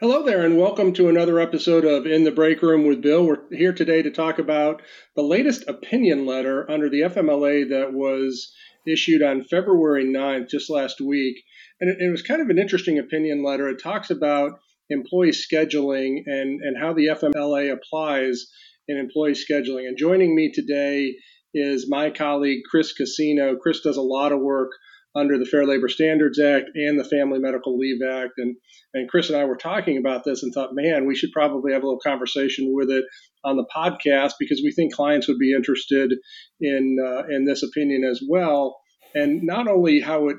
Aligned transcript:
Hello 0.00 0.24
there, 0.24 0.46
and 0.46 0.56
welcome 0.56 0.94
to 0.94 1.10
another 1.10 1.38
episode 1.38 1.84
of 1.84 2.06
In 2.06 2.24
the 2.24 2.30
Break 2.30 2.62
Room 2.62 2.86
with 2.86 3.02
Bill. 3.02 3.22
We're 3.22 3.42
here 3.52 3.74
today 3.74 4.00
to 4.00 4.10
talk 4.10 4.38
about 4.38 4.80
the 5.14 5.20
latest 5.22 5.68
opinion 5.68 6.24
letter 6.24 6.64
under 6.70 6.88
the 6.88 7.02
FMLA 7.02 7.68
that 7.68 7.92
was 7.92 8.50
issued 8.86 9.22
on 9.22 9.44
February 9.44 10.06
9th, 10.06 10.48
just 10.48 10.70
last 10.70 11.02
week. 11.02 11.42
And 11.82 11.90
it, 11.90 11.98
it 12.00 12.10
was 12.10 12.22
kind 12.22 12.40
of 12.40 12.48
an 12.48 12.58
interesting 12.58 12.98
opinion 12.98 13.44
letter. 13.44 13.68
It 13.68 13.82
talks 13.82 14.08
about 14.08 14.52
employee 14.88 15.32
scheduling 15.32 16.22
and, 16.24 16.62
and 16.62 16.78
how 16.80 16.94
the 16.94 17.08
FMLA 17.08 17.70
applies 17.70 18.46
in 18.88 18.96
employee 18.96 19.32
scheduling. 19.32 19.86
And 19.86 19.98
joining 19.98 20.34
me 20.34 20.50
today 20.50 21.16
is 21.52 21.90
my 21.90 22.08
colleague, 22.08 22.62
Chris 22.70 22.94
Casino. 22.94 23.56
Chris 23.56 23.82
does 23.82 23.98
a 23.98 24.00
lot 24.00 24.32
of 24.32 24.40
work 24.40 24.70
under 25.14 25.38
the 25.38 25.44
Fair 25.44 25.66
Labor 25.66 25.88
Standards 25.88 26.38
Act 26.38 26.70
and 26.74 26.98
the 26.98 27.04
Family 27.04 27.38
Medical 27.38 27.76
Leave 27.76 28.00
Act. 28.02 28.32
And, 28.38 28.56
and 28.94 29.08
Chris 29.08 29.28
and 29.28 29.38
I 29.38 29.44
were 29.44 29.56
talking 29.56 29.98
about 29.98 30.24
this 30.24 30.42
and 30.42 30.52
thought, 30.52 30.70
man, 30.72 31.06
we 31.06 31.16
should 31.16 31.32
probably 31.32 31.72
have 31.72 31.82
a 31.82 31.86
little 31.86 32.00
conversation 32.00 32.72
with 32.74 32.90
it 32.90 33.04
on 33.44 33.56
the 33.56 33.66
podcast 33.74 34.34
because 34.38 34.60
we 34.64 34.72
think 34.72 34.94
clients 34.94 35.26
would 35.26 35.38
be 35.38 35.54
interested 35.54 36.12
in, 36.60 36.96
uh, 37.04 37.24
in 37.28 37.44
this 37.44 37.62
opinion 37.62 38.04
as 38.04 38.22
well. 38.28 38.78
And 39.14 39.42
not 39.42 39.66
only 39.66 40.00
how 40.00 40.28
it 40.28 40.36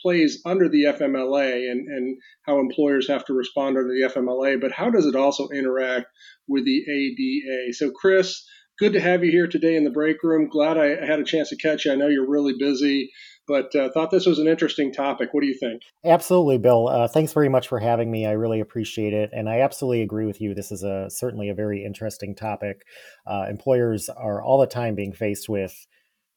plays 0.00 0.40
under 0.44 0.68
the 0.68 0.84
FMLA 0.84 1.70
and, 1.70 1.86
and 1.88 2.16
how 2.46 2.58
employers 2.58 3.08
have 3.08 3.24
to 3.26 3.32
respond 3.32 3.76
under 3.76 3.92
the 3.92 4.08
FMLA, 4.12 4.60
but 4.60 4.72
how 4.72 4.90
does 4.90 5.06
it 5.06 5.16
also 5.16 5.48
interact 5.48 6.06
with 6.48 6.64
the 6.64 6.82
ADA? 6.88 7.72
So, 7.72 7.90
Chris, 7.90 8.44
good 8.78 8.92
to 8.94 9.00
have 9.00 9.24
you 9.24 9.30
here 9.30 9.46
today 9.46 9.76
in 9.76 9.84
the 9.84 9.90
break 9.90 10.22
room. 10.22 10.48
Glad 10.48 10.76
I 10.76 11.04
had 11.04 11.20
a 11.20 11.24
chance 11.24 11.50
to 11.50 11.56
catch 11.56 11.84
you. 11.84 11.92
I 11.92 11.96
know 11.96 12.08
you're 12.08 12.28
really 12.28 12.54
busy 12.58 13.10
but 13.46 13.74
uh, 13.74 13.90
thought 13.92 14.10
this 14.10 14.26
was 14.26 14.38
an 14.38 14.46
interesting 14.46 14.92
topic. 14.92 15.30
What 15.32 15.40
do 15.40 15.46
you 15.46 15.58
think? 15.58 15.82
Absolutely, 16.04 16.58
Bill. 16.58 16.88
Uh, 16.88 17.08
thanks 17.08 17.32
very 17.32 17.48
much 17.48 17.68
for 17.68 17.78
having 17.78 18.10
me. 18.10 18.26
I 18.26 18.32
really 18.32 18.60
appreciate 18.60 19.12
it, 19.12 19.30
and 19.32 19.48
I 19.48 19.60
absolutely 19.60 20.02
agree 20.02 20.26
with 20.26 20.40
you. 20.40 20.54
This 20.54 20.70
is 20.72 20.82
a 20.82 21.08
certainly 21.10 21.48
a 21.48 21.54
very 21.54 21.84
interesting 21.84 22.34
topic. 22.34 22.82
Uh, 23.26 23.46
employers 23.48 24.08
are 24.08 24.42
all 24.42 24.60
the 24.60 24.66
time 24.66 24.94
being 24.94 25.12
faced 25.12 25.48
with 25.48 25.86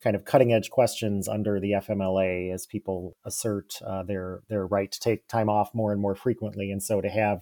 kind 0.03 0.15
of 0.15 0.25
cutting 0.25 0.53
edge 0.53 0.69
questions 0.69 1.27
under 1.27 1.59
the 1.59 1.71
FMLA 1.71 2.53
as 2.53 2.65
people 2.65 3.15
assert 3.25 3.73
uh, 3.85 4.03
their 4.03 4.41
their 4.49 4.65
right 4.67 4.91
to 4.91 4.99
take 4.99 5.27
time 5.27 5.49
off 5.49 5.73
more 5.73 5.91
and 5.91 6.01
more 6.01 6.15
frequently, 6.15 6.71
and 6.71 6.81
so 6.81 7.01
to 7.01 7.09
have 7.09 7.41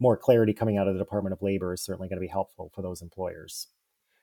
more 0.00 0.16
clarity 0.16 0.52
coming 0.52 0.78
out 0.78 0.86
of 0.86 0.94
the 0.94 1.00
Department 1.00 1.32
of 1.32 1.42
Labor 1.42 1.72
is 1.72 1.82
certainly 1.82 2.08
going 2.08 2.18
to 2.18 2.24
be 2.24 2.28
helpful 2.28 2.70
for 2.74 2.82
those 2.82 3.02
employers. 3.02 3.68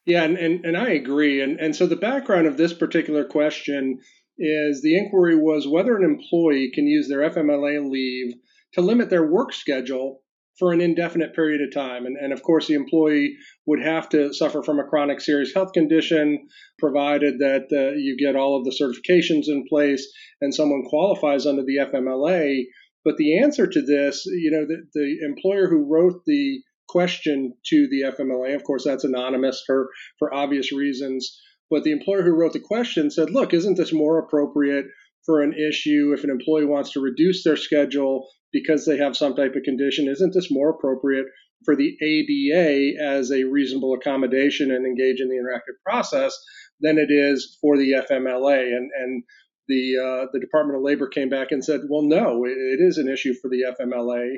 Yeah, 0.06 0.24
and, 0.24 0.38
and, 0.38 0.64
and 0.64 0.78
I 0.78 0.90
agree. 0.90 1.42
And, 1.42 1.60
and 1.60 1.76
so 1.76 1.88
the 1.88 1.96
background 1.96 2.46
of 2.46 2.58
this 2.58 2.74
particular 2.74 3.26
question 3.26 4.00
is 4.38 4.82
the 4.82 4.98
inquiry 4.98 5.36
was 5.36 5.68
whether 5.68 5.96
an 5.96 6.04
employee 6.04 6.72
can 6.74 6.88
use 6.88 7.08
their 7.08 7.30
FMLA 7.30 7.90
leave 7.90 8.36
to 8.74 8.82
limit 8.82 9.10
their 9.10 9.26
work 9.26 9.54
schedule 9.54 10.22
for 10.58 10.72
an 10.72 10.82
indefinite 10.82 11.36
period 11.36 11.62
of 11.62 11.74
time. 11.74 12.06
And, 12.06 12.18
and 12.18 12.32
of 12.32 12.42
course, 12.42 12.68
the 12.68 12.76
employee 12.76 13.36
would 13.66 13.82
have 13.82 14.08
to 14.10 14.34
suffer 14.34 14.64
from 14.64 14.80
a 14.80 14.86
chronic 14.86 15.20
serious 15.20 15.54
health 15.54 15.74
condition, 15.74 16.48
provided 16.80 17.40
that 17.40 17.68
uh, 17.72 17.96
you 17.96 18.16
get 18.18 18.36
all 18.36 18.58
of 18.58 18.64
the 18.64 18.72
certifications 18.72 19.48
in 19.48 19.66
place 19.68 20.08
and 20.42 20.54
someone 20.54 20.84
qualifies 20.84 21.46
under 21.46 21.64
the 21.64 21.78
FMLA. 21.78 22.64
But 23.04 23.18
the 23.18 23.40
answer 23.40 23.68
to 23.68 23.82
this, 23.82 24.26
you 24.26 24.52
know, 24.52 24.66
the, 24.66 24.84
the 24.94 25.18
employer 25.26 25.68
who 25.68 25.92
wrote 25.92 26.22
the 26.26 26.62
question 26.88 27.54
to 27.68 27.88
the 27.90 28.04
FMLA, 28.12 28.56
of 28.56 28.64
course, 28.64 28.86
that's 28.86 29.04
anonymous 29.04 29.62
for, 29.66 29.90
for 30.20 30.34
obvious 30.34 30.72
reasons, 30.72 31.40
but 31.70 31.84
the 31.84 31.92
employer 31.92 32.22
who 32.22 32.36
wrote 32.36 32.54
the 32.54 32.60
question 32.60 33.10
said, 33.10 33.30
look, 33.30 33.54
isn't 33.54 33.78
this 33.78 33.94
more 33.94 34.20
appropriate 34.20 34.86
for 35.26 35.42
an 35.42 35.54
issue 35.54 36.14
if 36.16 36.24
an 36.24 36.30
employee 36.30 36.66
wants 36.66 36.92
to 36.92 37.00
reduce 37.00 37.44
their 37.44 37.58
schedule 37.58 38.28
because 38.54 38.86
they 38.86 38.98
have 38.98 39.18
some 39.18 39.36
type 39.36 39.56
of 39.56 39.64
condition? 39.64 40.08
Isn't 40.08 40.34
this 40.34 40.52
more 40.52 40.70
appropriate 40.70 41.26
for 41.64 41.76
the 41.76 41.98
ADA 42.02 43.02
as 43.04 43.32
a 43.32 43.44
reasonable 43.46 43.94
accommodation 43.94 44.72
and 44.72 44.86
engage 44.86 45.20
in 45.20 45.30
the 45.30 45.36
interactive 45.36 45.82
process 45.84 46.38
than 46.82 46.98
it 46.98 47.12
is 47.12 47.58
for 47.62 47.78
the 47.78 47.94
FMLA? 47.94 48.60
And, 48.60 48.92
and 48.96 49.24
the 49.68 49.96
uh, 49.98 50.28
the 50.32 50.40
Department 50.40 50.78
of 50.78 50.84
Labor 50.84 51.08
came 51.08 51.30
back 51.30 51.48
and 51.52 51.64
said, 51.64 51.82
well, 51.90 52.04
no, 52.04 52.46
it 52.46 52.80
is 52.80 53.00
an 53.00 53.10
issue 53.10 53.34
for 53.42 53.50
the 53.50 53.64
FMLA. 53.80 54.36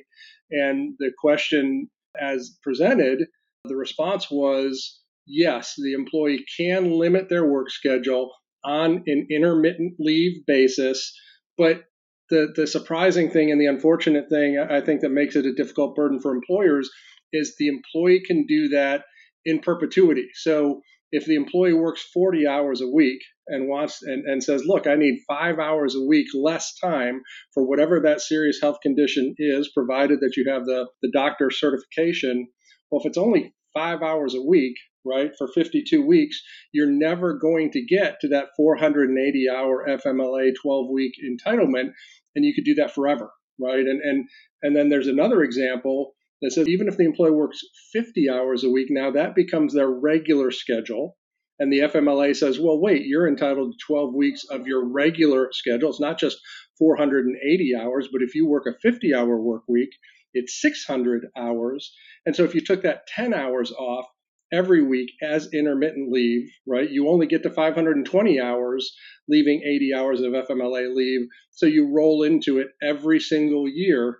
And 0.51 0.95
the 0.99 1.11
question, 1.19 1.89
as 2.19 2.57
presented, 2.63 3.27
the 3.65 3.75
response 3.75 4.31
was, 4.31 5.01
yes, 5.27 5.75
the 5.77 5.93
employee 5.93 6.45
can 6.57 6.91
limit 6.91 7.29
their 7.29 7.45
work 7.45 7.69
schedule 7.69 8.31
on 8.63 9.03
an 9.05 9.27
intermittent 9.29 9.93
leave 9.99 10.45
basis, 10.45 11.13
but 11.57 11.83
the, 12.29 12.47
the 12.55 12.67
surprising 12.67 13.29
thing 13.29 13.51
and 13.51 13.61
the 13.61 13.67
unfortunate 13.67 14.29
thing 14.29 14.57
I 14.59 14.81
think 14.81 15.01
that 15.01 15.11
makes 15.11 15.35
it 15.35 15.45
a 15.45 15.53
difficult 15.53 15.95
burden 15.95 16.19
for 16.19 16.33
employers 16.33 16.89
is 17.31 17.55
the 17.57 17.67
employee 17.67 18.21
can 18.25 18.45
do 18.47 18.69
that 18.69 19.03
in 19.45 19.59
perpetuity. 19.59 20.27
So 20.33 20.81
if 21.11 21.25
the 21.25 21.35
employee 21.35 21.73
works 21.73 22.05
40 22.13 22.47
hours 22.47 22.81
a 22.81 22.87
week 22.87 23.19
and 23.47 23.69
wants 23.69 24.01
and, 24.03 24.25
and 24.25 24.43
says, 24.43 24.65
look, 24.65 24.87
I 24.87 24.95
need 24.95 25.19
five 25.27 25.57
hours 25.57 25.95
a 25.95 26.03
week 26.05 26.27
less 26.33 26.77
time 26.83 27.21
for 27.53 27.65
whatever 27.65 28.01
that 28.01 28.19
serious 28.19 28.59
health 28.61 28.79
condition 28.83 29.33
is, 29.37 29.71
provided 29.73 30.19
that 30.19 30.35
you 30.35 30.51
have 30.51 30.65
the, 30.65 30.87
the 31.01 31.11
doctor 31.13 31.49
certification. 31.49 32.47
Well, 32.91 33.01
if 33.01 33.07
it's 33.07 33.17
only 33.17 33.55
five 33.73 34.01
hours 34.01 34.35
a 34.35 34.41
week, 34.41 34.75
right, 35.07 35.31
for 35.37 35.47
52 35.47 36.05
weeks, 36.05 36.41
you're 36.71 36.91
never 36.91 37.37
going 37.37 37.71
to 37.71 37.85
get 37.85 38.19
to 38.21 38.29
that 38.29 38.49
480 38.57 39.47
hour 39.49 39.85
FMLA 39.87 40.51
12 40.61 40.85
week 40.91 41.13
entitlement. 41.23 41.91
And 42.35 42.45
you 42.45 42.53
could 42.53 42.65
do 42.65 42.75
that 42.75 42.93
forever, 42.93 43.31
right? 43.59 43.79
And, 43.79 44.01
and, 44.01 44.27
and 44.61 44.75
then 44.75 44.89
there's 44.89 45.07
another 45.07 45.41
example 45.43 46.13
that 46.41 46.51
says 46.51 46.67
even 46.67 46.87
if 46.87 46.97
the 46.97 47.05
employee 47.05 47.31
works 47.31 47.59
50 47.93 48.29
hours 48.29 48.63
a 48.63 48.69
week, 48.69 48.87
now 48.89 49.11
that 49.11 49.35
becomes 49.35 49.73
their 49.73 49.89
regular 49.89 50.51
schedule. 50.51 51.17
And 51.59 51.73
the 51.73 51.79
FMLA 51.79 52.35
says, 52.35 52.59
well, 52.59 52.79
wait, 52.79 53.07
you're 53.07 53.27
entitled 53.27 53.71
to 53.71 53.85
12 53.87 54.13
weeks 54.13 54.43
of 54.51 54.67
your 54.67 54.85
regular 54.85 55.49
schedule. 55.51 55.89
It's 55.89 55.99
not 55.99 56.19
just 56.19 56.37
480 56.77 57.73
hours, 57.75 58.09
but 58.11 58.21
if 58.21 58.35
you 58.35 58.47
work 58.47 58.65
a 58.67 58.77
50 58.79 59.15
hour 59.15 59.41
work 59.41 59.63
week, 59.67 59.89
it's 60.33 60.61
600 60.61 61.27
hours. 61.35 61.93
And 62.25 62.35
so 62.35 62.43
if 62.43 62.53
you 62.53 62.61
took 62.61 62.83
that 62.83 63.07
10 63.07 63.33
hours 63.33 63.71
off, 63.71 64.05
every 64.51 64.83
week 64.83 65.11
as 65.21 65.49
intermittent 65.53 66.11
leave, 66.11 66.49
right? 66.65 66.89
You 66.89 67.09
only 67.09 67.27
get 67.27 67.43
to 67.43 67.49
520 67.49 68.39
hours, 68.39 68.95
leaving 69.27 69.61
80 69.63 69.93
hours 69.93 70.21
of 70.21 70.33
FMLA 70.33 70.95
leave. 70.95 71.27
So 71.51 71.65
you 71.65 71.93
roll 71.93 72.23
into 72.23 72.59
it 72.59 72.67
every 72.81 73.19
single 73.19 73.67
year 73.67 74.19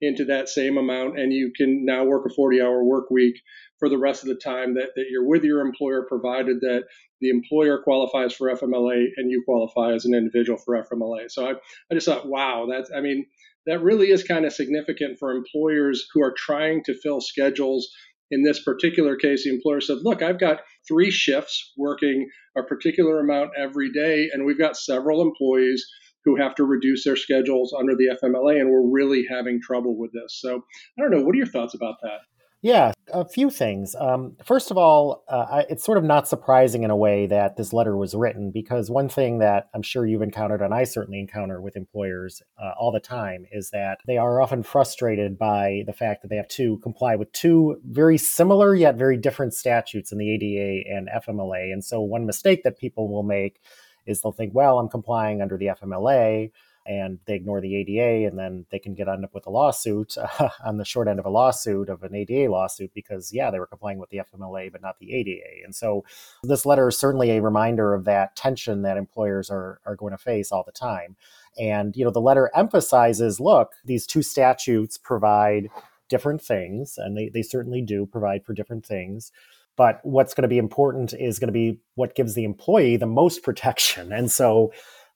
into 0.00 0.24
that 0.24 0.48
same 0.48 0.76
amount, 0.76 1.18
and 1.18 1.32
you 1.32 1.52
can 1.56 1.84
now 1.84 2.04
work 2.04 2.26
a 2.26 2.34
40 2.34 2.60
hour 2.60 2.82
work 2.82 3.10
week 3.10 3.36
for 3.78 3.88
the 3.88 3.98
rest 3.98 4.22
of 4.22 4.28
the 4.28 4.34
time 4.34 4.74
that, 4.74 4.90
that 4.96 5.06
you're 5.10 5.26
with 5.26 5.44
your 5.44 5.60
employer, 5.60 6.04
provided 6.08 6.60
that 6.60 6.84
the 7.20 7.30
employer 7.30 7.80
qualifies 7.82 8.34
for 8.34 8.52
FMLA 8.52 9.06
and 9.16 9.30
you 9.30 9.42
qualify 9.44 9.94
as 9.94 10.04
an 10.04 10.14
individual 10.14 10.58
for 10.58 10.82
FMLA. 10.82 11.30
So 11.30 11.46
I, 11.46 11.52
I 11.52 11.94
just 11.94 12.06
thought, 12.06 12.26
wow, 12.26 12.66
that's, 12.68 12.90
I 12.94 13.00
mean, 13.00 13.26
that 13.66 13.80
really 13.80 14.10
is 14.10 14.24
kind 14.24 14.44
of 14.44 14.52
significant 14.52 15.18
for 15.18 15.30
employers 15.30 16.04
who 16.12 16.22
are 16.22 16.34
trying 16.36 16.82
to 16.84 16.94
fill 16.94 17.20
schedules 17.20 17.88
in 18.32 18.42
this 18.42 18.64
particular 18.64 19.14
case, 19.14 19.44
the 19.44 19.50
employer 19.50 19.80
said, 19.80 19.98
Look, 20.02 20.22
I've 20.22 20.40
got 20.40 20.62
three 20.88 21.10
shifts 21.10 21.72
working 21.76 22.28
a 22.56 22.62
particular 22.62 23.20
amount 23.20 23.50
every 23.56 23.92
day, 23.92 24.30
and 24.32 24.44
we've 24.44 24.58
got 24.58 24.76
several 24.76 25.20
employees 25.20 25.86
who 26.24 26.36
have 26.36 26.54
to 26.54 26.64
reduce 26.64 27.04
their 27.04 27.16
schedules 27.16 27.74
under 27.78 27.94
the 27.94 28.16
FMLA, 28.22 28.60
and 28.60 28.70
we're 28.70 28.90
really 28.90 29.26
having 29.28 29.60
trouble 29.60 29.98
with 29.98 30.12
this. 30.12 30.40
So 30.40 30.64
I 30.98 31.02
don't 31.02 31.10
know. 31.10 31.22
What 31.22 31.34
are 31.34 31.38
your 31.38 31.46
thoughts 31.46 31.74
about 31.74 31.96
that? 32.02 32.20
Yeah, 32.64 32.92
a 33.12 33.24
few 33.24 33.50
things. 33.50 33.96
Um, 33.98 34.36
first 34.44 34.70
of 34.70 34.78
all, 34.78 35.24
uh, 35.26 35.64
it's 35.68 35.82
sort 35.82 35.98
of 35.98 36.04
not 36.04 36.28
surprising 36.28 36.84
in 36.84 36.90
a 36.90 36.96
way 36.96 37.26
that 37.26 37.56
this 37.56 37.72
letter 37.72 37.96
was 37.96 38.14
written 38.14 38.52
because 38.52 38.88
one 38.88 39.08
thing 39.08 39.40
that 39.40 39.68
I'm 39.74 39.82
sure 39.82 40.06
you've 40.06 40.22
encountered, 40.22 40.62
and 40.62 40.72
I 40.72 40.84
certainly 40.84 41.18
encounter 41.18 41.60
with 41.60 41.74
employers 41.74 42.40
uh, 42.62 42.70
all 42.78 42.92
the 42.92 43.00
time, 43.00 43.46
is 43.50 43.70
that 43.70 43.98
they 44.06 44.16
are 44.16 44.40
often 44.40 44.62
frustrated 44.62 45.36
by 45.36 45.82
the 45.86 45.92
fact 45.92 46.22
that 46.22 46.28
they 46.28 46.36
have 46.36 46.46
to 46.50 46.78
comply 46.84 47.16
with 47.16 47.32
two 47.32 47.80
very 47.84 48.16
similar 48.16 48.76
yet 48.76 48.94
very 48.94 49.16
different 49.16 49.54
statutes 49.54 50.12
in 50.12 50.18
the 50.18 50.30
ADA 50.30 50.88
and 50.88 51.08
FMLA. 51.08 51.72
And 51.72 51.84
so, 51.84 52.00
one 52.00 52.26
mistake 52.26 52.62
that 52.62 52.78
people 52.78 53.08
will 53.08 53.24
make 53.24 53.60
is 54.06 54.20
they'll 54.20 54.30
think, 54.30 54.54
well, 54.54 54.78
I'm 54.78 54.88
complying 54.88 55.42
under 55.42 55.58
the 55.58 55.66
FMLA 55.66 56.52
and 56.86 57.18
they 57.26 57.34
ignore 57.34 57.60
the 57.60 57.76
ADA, 57.76 58.26
and 58.26 58.38
then 58.38 58.66
they 58.70 58.78
can 58.78 58.94
get 58.94 59.08
end 59.08 59.24
up 59.24 59.34
with 59.34 59.46
a 59.46 59.50
lawsuit 59.50 60.16
uh, 60.18 60.48
on 60.64 60.78
the 60.78 60.84
short 60.84 61.08
end 61.08 61.18
of 61.18 61.26
a 61.26 61.30
lawsuit 61.30 61.88
of 61.88 62.02
an 62.02 62.14
ADA 62.14 62.50
lawsuit 62.50 62.92
because 62.94 63.32
yeah, 63.32 63.50
they 63.50 63.58
were 63.58 63.66
complying 63.66 63.98
with 63.98 64.10
the 64.10 64.18
FMLA 64.18 64.72
but 64.72 64.82
not 64.82 64.98
the 64.98 65.14
ADA. 65.14 65.64
And 65.64 65.74
so 65.74 66.04
this 66.42 66.66
letter 66.66 66.88
is 66.88 66.98
certainly 66.98 67.30
a 67.30 67.42
reminder 67.42 67.94
of 67.94 68.04
that 68.04 68.36
tension 68.36 68.82
that 68.82 68.96
employers 68.96 69.50
are 69.50 69.80
are 69.86 69.96
going 69.96 70.12
to 70.12 70.18
face 70.18 70.50
all 70.52 70.64
the 70.64 70.72
time. 70.72 71.16
And 71.58 71.96
you 71.96 72.04
know, 72.04 72.10
the 72.10 72.20
letter 72.20 72.50
emphasizes, 72.54 73.40
look, 73.40 73.72
these 73.84 74.06
two 74.06 74.22
statutes 74.22 74.98
provide 74.98 75.68
different 76.08 76.42
things, 76.42 76.94
and 76.98 77.16
they, 77.16 77.30
they 77.32 77.42
certainly 77.42 77.82
do 77.82 78.06
provide 78.06 78.44
for 78.44 78.52
different 78.54 78.84
things. 78.84 79.32
But 79.76 80.00
what's 80.02 80.34
going 80.34 80.42
to 80.42 80.48
be 80.48 80.58
important 80.58 81.14
is 81.14 81.38
going 81.38 81.48
to 81.48 81.52
be 81.52 81.80
what 81.94 82.14
gives 82.14 82.34
the 82.34 82.44
employee 82.44 82.96
the 82.96 83.06
most 83.06 83.42
protection. 83.42 84.12
And 84.22 84.30
so 84.30 84.72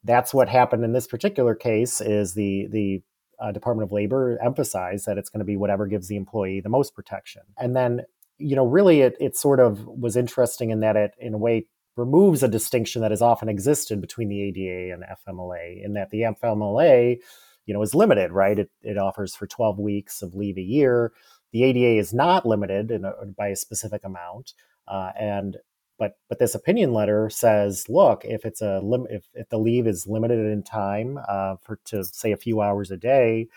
that's 0.07 0.33
what 0.33 0.49
happened 0.49 0.85
in 0.85 0.93
this 0.93 1.07
particular 1.07 1.55
case 1.55 2.01
is 2.01 2.35
the 2.35 2.69
the 2.71 3.03
uh, 3.39 3.53
Department 3.53 3.87
of 3.87 3.93
Labor 3.93 4.39
emphasized 4.43 5.07
that 5.07 5.19
it's 5.19 5.29
going 5.29 5.41
to 5.41 5.45
be 5.45 5.57
whatever 5.57 5.87
gives 5.87 6.09
the 6.09 6.17
employee 6.17 6.61
the 6.61 6.69
most 6.69 6.95
protection. 6.95 7.43
And 7.59 7.77
then, 7.77 8.03
you 8.39 8.57
know, 8.57 8.67
really 8.67 9.03
it, 9.03 9.15
it 9.21 9.37
sort 9.37 9.61
of 9.61 9.87
was 9.87 10.17
interesting 10.17 10.71
in 10.71 10.81
that 10.81 10.97
it, 10.97 11.13
in 11.19 11.35
a 11.35 11.39
way, 11.39 11.67
removes 11.97 12.43
a 12.43 12.49
distinction 12.49 13.03
that 13.03 13.11
has 13.11 13.23
often 13.23 13.49
existed 13.49 14.01
between 14.01 14.29
the 14.29 14.43
ADA 14.43 14.93
and 14.95 15.05
FMLA, 15.05 15.85
in 15.85 15.95
that 15.95 16.11
the 16.11 16.23
FMLA, 16.23 17.19
you 17.67 17.75
know, 17.75 17.83
is 17.83 17.95
limited, 17.95 18.33
right? 18.33 18.59
It, 18.59 18.71
it 18.83 18.99
offers 18.99 19.35
for 19.35 19.47
12 19.47 19.79
weeks 19.79 20.23
of 20.23 20.35
leave 20.35 20.59
a 20.59 20.63
year. 20.63 21.13
The 21.53 21.65
ADA 21.65 21.99
is 21.99 22.13
not 22.13 22.47
limited 22.47 22.91
a, 22.91 23.27
by 23.37 23.49
a 23.49 23.57
specific 23.57 24.05
amount. 24.05 24.53
Uh, 24.87 25.11
and 25.19 25.57
but 25.99 26.19
but 26.29 26.39
this 26.39 26.55
opinion 26.55 26.93
letter 26.93 27.31
says, 27.31 27.89
look, 27.89 28.25
if 28.25 28.45
it's 28.45 28.61
a 28.61 28.81
lim- 28.83 29.07
if, 29.11 29.27
if 29.35 29.49
the 29.49 29.59
leave 29.59 29.87
is 29.87 30.07
limited 30.07 30.39
in 30.39 30.63
time 30.63 31.19
uh, 31.29 31.57
for 31.63 31.79
to 31.87 32.05
say 32.05 32.33
a 32.33 32.37
few 32.37 32.61
hours 32.61 32.91
a 32.91 32.97
day, 32.97 33.49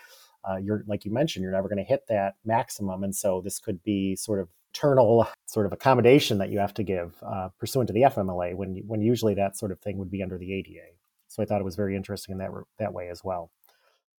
uh, 0.48 0.56
you're 0.56 0.84
like 0.86 1.04
you 1.04 1.12
mentioned, 1.12 1.42
you're 1.42 1.52
never 1.52 1.68
going 1.68 1.78
to 1.78 1.84
hit 1.84 2.06
that 2.08 2.36
maximum, 2.44 3.04
and 3.04 3.14
so 3.14 3.40
this 3.40 3.58
could 3.58 3.82
be 3.82 4.16
sort 4.16 4.40
of 4.40 4.48
eternal 4.72 5.26
sort 5.46 5.66
of 5.66 5.72
accommodation 5.72 6.38
that 6.38 6.50
you 6.50 6.58
have 6.58 6.74
to 6.74 6.82
give 6.82 7.16
uh, 7.22 7.48
pursuant 7.58 7.88
to 7.88 7.92
the 7.92 8.02
FMLA 8.02 8.54
when 8.54 8.82
when 8.86 9.02
usually 9.02 9.34
that 9.34 9.56
sort 9.56 9.72
of 9.72 9.80
thing 9.80 9.98
would 9.98 10.10
be 10.10 10.22
under 10.22 10.38
the 10.38 10.52
ADA. 10.52 10.94
So 11.28 11.42
I 11.42 11.46
thought 11.46 11.60
it 11.60 11.64
was 11.64 11.76
very 11.76 11.96
interesting 11.96 12.32
in 12.32 12.38
that 12.38 12.50
that 12.78 12.92
way 12.92 13.08
as 13.08 13.22
well. 13.22 13.50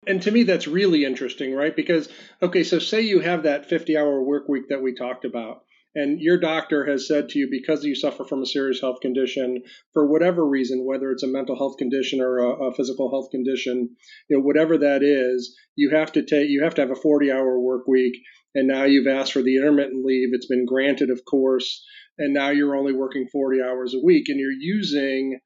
And 0.07 0.21
to 0.23 0.31
me, 0.31 0.43
that's 0.43 0.67
really 0.67 1.05
interesting, 1.05 1.53
right? 1.53 1.75
Because 1.75 2.09
okay, 2.41 2.63
so 2.63 2.79
say 2.79 3.01
you 3.01 3.19
have 3.19 3.43
that 3.43 3.69
50-hour 3.69 4.21
work 4.23 4.47
week 4.47 4.69
that 4.69 4.81
we 4.81 4.95
talked 4.95 5.25
about 5.25 5.63
and 5.93 6.21
your 6.21 6.39
doctor 6.39 6.85
has 6.85 7.07
said 7.07 7.29
to 7.29 7.39
you 7.39 7.47
because 7.51 7.83
you 7.83 7.95
suffer 7.95 8.23
from 8.23 8.41
a 8.41 8.45
serious 8.45 8.79
health 8.79 9.01
condition 9.01 9.61
for 9.93 10.09
whatever 10.09 10.45
reason 10.45 10.85
whether 10.85 11.11
it's 11.11 11.23
a 11.23 11.27
mental 11.27 11.57
health 11.57 11.77
condition 11.77 12.21
or 12.21 12.37
a, 12.37 12.67
a, 12.67 12.73
physical 12.73 13.09
health 13.09 13.29
condition 13.31 13.89
you 14.29 14.37
know 14.37 14.43
whatever 14.43 14.77
that 14.77 15.03
is 15.03 15.57
you 15.75 15.89
have 15.91 16.11
to 16.11 16.23
take 16.23 16.49
you 16.49 16.63
have 16.63 16.75
to 16.75 16.81
have 16.81 16.91
a 16.91 16.95
40 16.95 17.31
hour 17.31 17.59
work 17.59 17.87
week 17.87 18.13
and 18.55 18.67
now 18.67 18.83
you've 18.83 19.07
asked 19.07 19.33
for 19.33 19.41
the 19.41 19.57
intermittent 19.57 20.05
leave 20.05 20.29
it's 20.31 20.47
been 20.47 20.65
granted 20.65 21.09
of 21.09 21.21
course 21.29 21.83
and 22.17 22.33
now 22.33 22.49
you're 22.49 22.75
only 22.75 22.93
working 22.93 23.27
40 23.31 23.61
hours 23.61 23.93
a 23.93 24.03
week 24.03 24.25
and 24.29 24.39
you're 24.39 24.51
using 24.51 25.39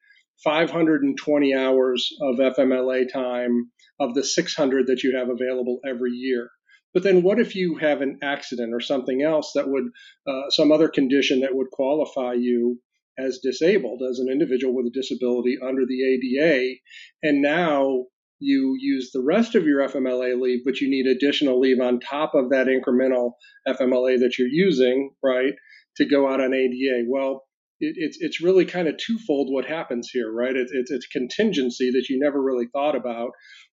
520 0.44 1.56
hours 1.56 2.10
of 2.22 2.36
FMLA 2.38 3.12
time 3.12 3.72
of 4.00 4.14
the 4.14 4.24
600 4.24 4.88
that 4.88 5.02
you 5.02 5.18
have 5.18 5.30
available 5.30 5.80
every 5.88 6.12
year 6.12 6.50
but 6.96 7.04
then 7.04 7.22
what 7.22 7.40
if 7.40 7.56
you 7.56 7.76
have 7.76 8.02
an 8.02 8.20
accident 8.24 8.74
or 8.74 8.80
something 8.80 9.22
else 9.22 9.52
that 9.54 9.68
would, 9.68 9.84
uh, 10.26 10.50
some 10.50 10.72
other 10.72 10.88
condition 10.88 11.42
that 11.42 11.54
would 11.54 11.70
qualify 11.70 12.34
you 12.34 12.80
as 13.20 13.40
disabled, 13.44 14.02
as 14.10 14.20
an 14.20 14.30
individual 14.32 14.74
with 14.74 14.88
a 14.88 14.98
disability 14.98 15.58
under 15.62 15.86
the 15.86 16.04
ADA, 16.04 16.76
and 17.22 17.42
now 17.42 18.06
you 18.40 18.78
use 18.80 19.12
the 19.12 19.22
rest 19.22 19.56
of 19.56 19.66
your 19.66 19.82
FMLA 19.88 20.40
leave, 20.40 20.62
but 20.66 20.80
you 20.80 20.90
need 20.90 21.06
additional 21.06 21.60
leave 21.60 21.82
on 21.82 22.00
top 22.00 22.34
of 22.34 22.50
that 22.52 22.68
incremental 22.68 23.34
FMLA 23.68 24.20
that 24.22 24.38
you're 24.38 24.48
using, 24.48 25.12
right, 25.22 25.54
to 25.98 26.06
go 26.06 26.32
out 26.32 26.42
on 26.42 26.54
ADA. 26.54 27.04
Well, 27.10 27.44
it, 27.80 27.96
it's 27.98 28.18
it's 28.22 28.42
really 28.42 28.66
kind 28.66 28.88
of 28.88 28.96
twofold 28.98 29.52
what 29.52 29.66
happens 29.66 30.10
here, 30.12 30.32
right? 30.32 30.56
It, 30.56 30.68
it's 30.72 30.92
it's 30.92 31.08
contingency 31.08 31.92
that 31.92 32.08
you 32.10 32.20
never 32.20 32.42
really 32.42 32.68
thought 32.72 32.96
about, 32.96 33.32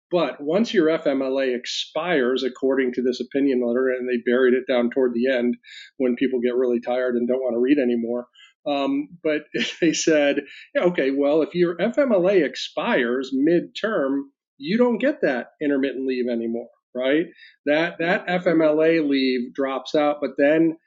but 0.10 0.42
once 0.42 0.74
your 0.74 0.88
FMLA 0.88 1.56
expires, 1.56 2.44
according 2.44 2.94
to 2.94 3.02
this 3.02 3.20
opinion 3.20 3.62
letter, 3.66 3.90
and 3.90 4.08
they 4.08 4.22
buried 4.26 4.54
it 4.54 4.72
down 4.72 4.90
toward 4.90 5.14
the 5.14 5.28
end 5.32 5.58
when 5.98 6.16
people 6.16 6.40
get 6.40 6.56
really 6.56 6.80
tired 6.80 7.16
and 7.16 7.28
don't 7.28 7.42
want 7.42 7.56
to 7.56 7.60
read 7.60 7.78
anymore. 7.78 8.28
Um, 8.66 9.10
but 9.24 9.44
they 9.82 9.94
said, 9.94 10.44
okay, 10.76 11.12
well, 11.12 11.42
if 11.42 11.56
your 11.56 11.76
FMLA 11.78 12.46
expires 12.46 13.34
midterm, 13.34 14.24
you 14.58 14.78
don't 14.78 14.98
get 14.98 15.22
that 15.22 15.52
intermittent 15.62 16.08
leave 16.08 16.28
anymore, 16.30 16.70
right? 16.96 17.26
That 17.66 17.98
that 18.00 18.28
FMLA 18.28 19.08
leave 19.08 19.54
drops 19.54 19.94
out, 19.94 20.18
but 20.22 20.32
then 20.38 20.78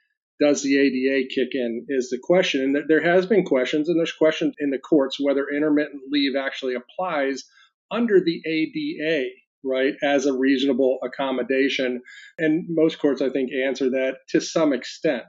does 0.41 0.63
the 0.63 0.77
ADA 0.77 1.27
kick 1.33 1.49
in? 1.53 1.85
Is 1.87 2.09
the 2.09 2.19
question, 2.21 2.61
and 2.61 2.89
there 2.89 3.03
has 3.03 3.27
been 3.27 3.45
questions, 3.45 3.87
and 3.87 3.97
there's 3.97 4.11
questions 4.11 4.55
in 4.59 4.71
the 4.71 4.79
courts 4.79 5.17
whether 5.19 5.45
intermittent 5.47 6.01
leave 6.11 6.35
actually 6.35 6.73
applies 6.73 7.45
under 7.91 8.19
the 8.19 8.41
ADA, 8.45 9.29
right, 9.63 9.93
as 10.03 10.25
a 10.25 10.33
reasonable 10.33 10.99
accommodation. 11.03 12.01
And 12.37 12.65
most 12.69 12.99
courts, 12.99 13.21
I 13.21 13.29
think, 13.29 13.51
answer 13.51 13.89
that 13.91 14.17
to 14.29 14.41
some 14.41 14.73
extent, 14.73 15.25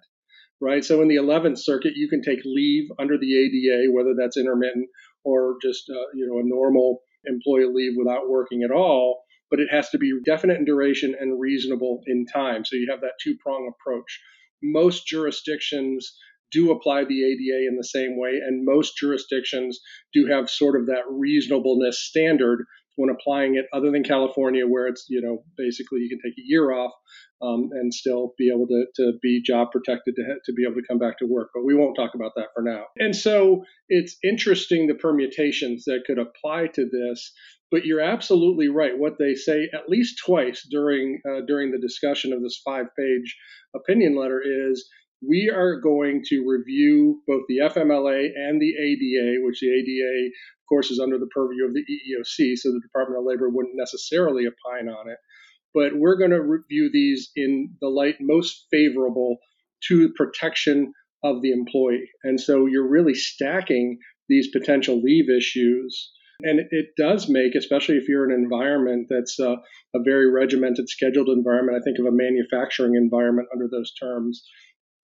right? 0.60 0.84
So 0.84 1.02
in 1.02 1.08
the 1.08 1.16
11th 1.16 1.58
Circuit, 1.58 1.92
you 1.96 2.08
can 2.08 2.22
take 2.22 2.40
leave 2.44 2.88
under 2.98 3.18
the 3.18 3.38
ADA, 3.38 3.92
whether 3.92 4.14
that's 4.18 4.36
intermittent 4.36 4.88
or 5.24 5.56
just, 5.62 5.84
uh, 5.90 6.06
you 6.14 6.26
know, 6.26 6.38
a 6.38 6.44
normal 6.44 7.00
employee 7.26 7.70
leave 7.72 7.92
without 7.96 8.28
working 8.28 8.62
at 8.62 8.70
all. 8.70 9.22
But 9.50 9.60
it 9.60 9.68
has 9.70 9.90
to 9.90 9.98
be 9.98 10.10
definite 10.24 10.58
in 10.58 10.64
duration 10.64 11.14
and 11.18 11.38
reasonable 11.38 12.00
in 12.06 12.24
time. 12.26 12.64
So 12.64 12.76
you 12.76 12.88
have 12.90 13.02
that 13.02 13.18
two 13.22 13.36
prong 13.42 13.70
approach. 13.70 14.20
Most 14.62 15.06
jurisdictions 15.06 16.16
do 16.52 16.70
apply 16.70 17.04
the 17.04 17.24
ADA 17.24 17.68
in 17.68 17.76
the 17.76 17.84
same 17.84 18.18
way, 18.18 18.40
and 18.44 18.64
most 18.64 18.96
jurisdictions 18.96 19.80
do 20.12 20.26
have 20.26 20.50
sort 20.50 20.78
of 20.78 20.86
that 20.86 21.04
reasonableness 21.08 21.98
standard 21.98 22.64
when 22.96 23.10
applying 23.10 23.56
it, 23.56 23.66
other 23.72 23.90
than 23.90 24.04
California, 24.04 24.66
where 24.66 24.86
it's, 24.86 25.06
you 25.08 25.22
know, 25.22 25.42
basically 25.56 26.00
you 26.00 26.08
can 26.08 26.18
take 26.18 26.38
a 26.38 26.46
year 26.46 26.72
off 26.72 26.92
um, 27.40 27.70
and 27.72 27.92
still 27.92 28.34
be 28.38 28.50
able 28.50 28.66
to, 28.66 28.84
to 28.96 29.12
be 29.22 29.42
job 29.44 29.68
protected 29.72 30.14
to, 30.16 30.22
to 30.44 30.52
be 30.52 30.64
able 30.64 30.74
to 30.74 30.86
come 30.88 30.98
back 30.98 31.18
to 31.18 31.26
work. 31.26 31.48
But 31.54 31.64
we 31.64 31.74
won't 31.74 31.96
talk 31.96 32.14
about 32.14 32.32
that 32.36 32.48
for 32.54 32.62
now. 32.62 32.84
And 32.98 33.16
so 33.16 33.64
it's 33.88 34.16
interesting 34.22 34.86
the 34.86 34.94
permutations 34.94 35.84
that 35.86 36.04
could 36.06 36.18
apply 36.18 36.68
to 36.74 36.84
this. 36.84 37.32
But 37.70 37.86
you're 37.86 38.00
absolutely 38.02 38.68
right. 38.68 38.98
What 38.98 39.14
they 39.18 39.34
say 39.34 39.70
at 39.72 39.88
least 39.88 40.20
twice 40.26 40.66
during 40.70 41.22
uh, 41.26 41.40
during 41.46 41.70
the 41.70 41.80
discussion 41.80 42.34
of 42.34 42.42
this 42.42 42.60
five 42.62 42.86
page 42.98 43.34
opinion 43.74 44.14
letter 44.14 44.42
is 44.44 44.86
we 45.26 45.52
are 45.54 45.80
going 45.80 46.22
to 46.26 46.44
review 46.46 47.22
both 47.26 47.42
the 47.48 47.58
FMLA 47.58 48.30
and 48.34 48.60
the 48.60 48.74
ADA, 48.74 49.44
which 49.44 49.60
the 49.60 49.68
ADA, 49.68 50.26
of 50.26 50.68
course, 50.68 50.90
is 50.90 50.98
under 50.98 51.18
the 51.18 51.28
purview 51.34 51.64
of 51.64 51.74
the 51.74 51.80
EEOC, 51.80 52.56
so 52.56 52.70
the 52.70 52.80
Department 52.80 53.20
of 53.20 53.26
Labor 53.26 53.48
wouldn't 53.48 53.76
necessarily 53.76 54.44
opine 54.46 54.88
on 54.88 55.08
it. 55.08 55.18
But 55.74 55.92
we're 55.94 56.18
going 56.18 56.32
to 56.32 56.42
review 56.42 56.90
these 56.92 57.30
in 57.36 57.76
the 57.80 57.88
light 57.88 58.16
most 58.20 58.66
favorable 58.70 59.38
to 59.88 60.12
protection 60.16 60.92
of 61.24 61.40
the 61.40 61.52
employee. 61.52 62.10
And 62.24 62.40
so 62.40 62.66
you're 62.66 62.88
really 62.88 63.14
stacking 63.14 63.98
these 64.28 64.48
potential 64.50 65.00
leave 65.00 65.30
issues. 65.30 66.12
And 66.42 66.60
it 66.70 66.86
does 66.98 67.28
make, 67.28 67.54
especially 67.54 67.96
if 67.96 68.08
you're 68.08 68.28
in 68.28 68.36
an 68.36 68.42
environment 68.42 69.06
that's 69.08 69.38
a, 69.38 69.56
a 69.94 70.02
very 70.04 70.30
regimented, 70.30 70.88
scheduled 70.88 71.28
environment, 71.28 71.78
I 71.80 71.84
think 71.84 71.98
of 72.00 72.06
a 72.06 72.10
manufacturing 72.10 72.96
environment 72.96 73.48
under 73.52 73.68
those 73.70 73.92
terms, 73.94 74.42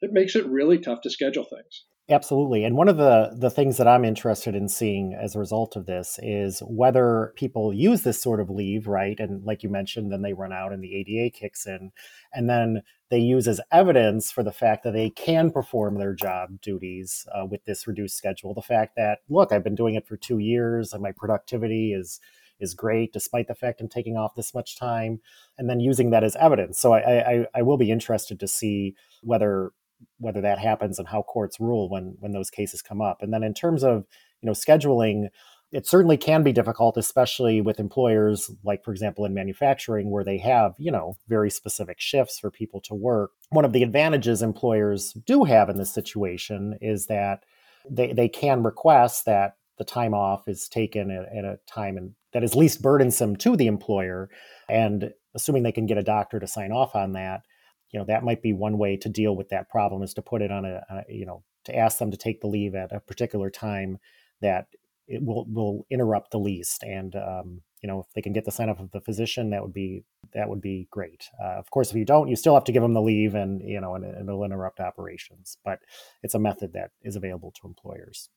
it 0.00 0.12
makes 0.12 0.37
it 0.37 0.47
really 0.47 0.78
tough 0.78 1.00
to 1.02 1.11
schedule 1.11 1.45
things. 1.45 1.85
Absolutely. 2.11 2.64
And 2.64 2.75
one 2.75 2.88
of 2.88 2.97
the, 2.97 3.37
the 3.38 3.50
things 3.50 3.76
that 3.76 3.87
I'm 3.87 4.02
interested 4.02 4.55
in 4.55 4.71
seeing 4.71 5.12
as 5.12 5.37
a 5.37 5.38
result 5.38 5.76
of 5.76 5.85
this 5.85 6.19
is 6.23 6.61
whether 6.67 7.35
people 7.37 7.75
use 7.75 8.00
this 8.00 8.21
sort 8.21 8.40
of 8.40 8.49
leave, 8.49 8.88
right? 8.88 9.21
And 9.21 9.45
like 9.45 9.62
you 9.62 9.69
mentioned, 9.69 10.11
then 10.11 10.23
they 10.23 10.33
run 10.33 10.50
out 10.50 10.73
and 10.73 10.83
the 10.83 10.95
ADA 10.95 11.37
kicks 11.37 11.67
in. 11.67 11.90
And 12.33 12.49
then 12.49 12.83
they 13.11 13.19
use 13.19 13.47
as 13.47 13.61
evidence 13.71 14.33
for 14.33 14.43
the 14.43 14.52
fact 14.52 14.85
that 14.85 14.95
they 14.95 15.11
can 15.11 15.50
perform 15.50 15.99
their 15.99 16.14
job 16.14 16.62
duties 16.62 17.26
uh, 17.35 17.45
with 17.45 17.67
this 17.67 17.87
reduced 17.87 18.17
schedule. 18.17 18.55
The 18.55 18.62
fact 18.62 18.95
that, 18.97 19.19
look, 19.28 19.52
I've 19.52 19.64
been 19.64 19.75
doing 19.75 19.95
it 19.95 20.07
for 20.07 20.17
two 20.17 20.38
years 20.38 20.95
and 20.95 21.02
my 21.02 21.12
productivity 21.12 21.93
is 21.93 22.21
is 22.61 22.75
great 22.75 23.12
despite 23.12 23.47
the 23.47 23.55
fact 23.55 23.81
I'm 23.81 23.88
taking 23.88 24.17
off 24.17 24.35
this 24.35 24.52
much 24.52 24.78
time, 24.78 25.21
and 25.57 25.71
then 25.71 25.78
using 25.78 26.11
that 26.11 26.25
as 26.25 26.37
evidence. 26.37 26.81
So 26.81 26.93
I, 26.93 27.21
I, 27.21 27.47
I 27.55 27.62
will 27.62 27.76
be 27.76 27.93
interested 27.93 28.40
to 28.40 28.49
see 28.49 28.97
whether 29.23 29.71
whether 30.19 30.40
that 30.40 30.59
happens 30.59 30.99
and 30.99 31.09
how 31.09 31.23
courts 31.23 31.61
rule 31.61 31.88
when 31.88 32.17
when 32.21 32.33
those 32.33 32.50
cases 32.50 32.83
come 32.83 33.00
up. 33.00 33.23
And 33.23 33.33
then 33.33 33.43
in 33.43 33.55
terms 33.55 33.83
of 33.83 34.05
you 34.43 34.47
know 34.47 34.52
scheduling, 34.52 35.28
it 35.71 35.87
certainly 35.87 36.17
can 36.17 36.43
be 36.43 36.52
difficult, 36.52 36.97
especially 36.97 37.61
with 37.61 37.78
employers 37.78 38.50
like, 38.64 38.85
for 38.85 38.90
example, 38.90 39.25
in 39.25 39.35
manufacturing, 39.35 40.11
where 40.11 40.25
they 40.25 40.38
have 40.38 40.75
you 40.78 40.90
know 40.90 41.17
very 41.28 41.50
specific 41.50 42.00
shifts 42.00 42.38
for 42.38 42.50
people 42.50 42.81
to 42.83 42.95
work. 42.95 43.33
One 43.50 43.64
of 43.64 43.73
the 43.73 43.83
advantages 43.83 44.43
employers 44.43 45.12
do 45.26 45.45
have 45.45 45.69
in 45.69 45.78
this 45.78 45.93
situation 45.93 46.78
is 46.81 47.07
that 47.07 47.45
they, 47.90 48.12
they 48.12 48.28
can 48.28 48.62
request 48.62 49.25
that 49.26 49.57
the 49.78 49.85
time 49.85 50.14
off 50.14 50.49
is 50.49 50.69
taken 50.69 51.11
at, 51.11 51.25
at 51.37 51.45
a 51.45 51.59
time 51.67 51.97
and 51.97 52.14
that 52.33 52.45
is 52.45 52.55
least 52.55 52.83
burdensome 52.83 53.37
to 53.37 53.57
the 53.57 53.67
employer 53.67 54.28
and 54.69 55.12
assuming 55.35 55.62
they 55.62 55.73
can 55.73 55.87
get 55.87 55.99
a 55.99 56.02
doctor 56.02 56.38
to 56.40 56.47
sign 56.47 56.73
off 56.73 56.95
on 56.95 57.12
that 57.12 57.43
you 57.90 57.99
know 57.99 58.04
that 58.07 58.25
might 58.25 58.42
be 58.42 58.52
one 58.52 58.78
way 58.78 58.97
to 58.97 59.09
deal 59.09 59.35
with 59.37 59.49
that 59.49 59.68
problem 59.68 60.02
is 60.02 60.14
to 60.14 60.23
put 60.23 60.42
it 60.42 60.50
on 60.50 60.64
a, 60.64 60.83
a 60.90 61.04
you 61.09 61.26
know 61.26 61.42
to 61.64 61.76
ask 61.76 61.99
them 61.99 62.11
to 62.11 62.16
take 62.16 62.40
the 62.40 62.47
leave 62.47 62.75
at 62.75 62.92
a 62.92 63.00
particular 63.00 63.50
time 63.50 63.99
that 64.40 64.66
it 65.07 65.23
will 65.25 65.47
will 65.47 65.87
interrupt 65.90 66.30
the 66.30 66.38
least. 66.38 66.83
And 66.83 67.16
um, 67.16 67.62
you 67.83 67.88
know 67.88 68.00
if 68.00 68.07
they 68.14 68.23
can 68.23 68.33
get 68.33 68.45
the 68.45 68.52
sign 68.52 68.68
off 68.68 68.80
of 68.80 68.90
the 68.90 69.00
physician 69.00 69.50
that 69.50 69.62
would 69.62 69.73
be 69.73 70.04
that 70.35 70.49
would 70.49 70.61
be 70.61 70.87
great. 70.90 71.28
Uh, 71.42 71.59
of 71.59 71.71
course 71.71 71.90
if 71.90 71.97
you 71.97 72.04
don't 72.04 72.28
you 72.28 72.37
still 72.37 72.54
have 72.54 72.64
to 72.64 72.73
give 72.73 72.83
them 72.83 72.95
the 72.95 73.02
leave 73.02 73.35
and 73.35 73.62
you 73.62 73.80
know 73.80 73.95
and, 73.95 74.04
and 74.04 74.28
it'll 74.28 74.45
interrupt 74.45 74.80
operations. 74.80 75.57
But 75.64 75.80
it's 76.23 76.35
a 76.35 76.38
method 76.38 76.75
that 76.75 76.90
is 77.02 77.16
available 77.16 77.52
to 77.61 77.66
employers. 77.66 78.28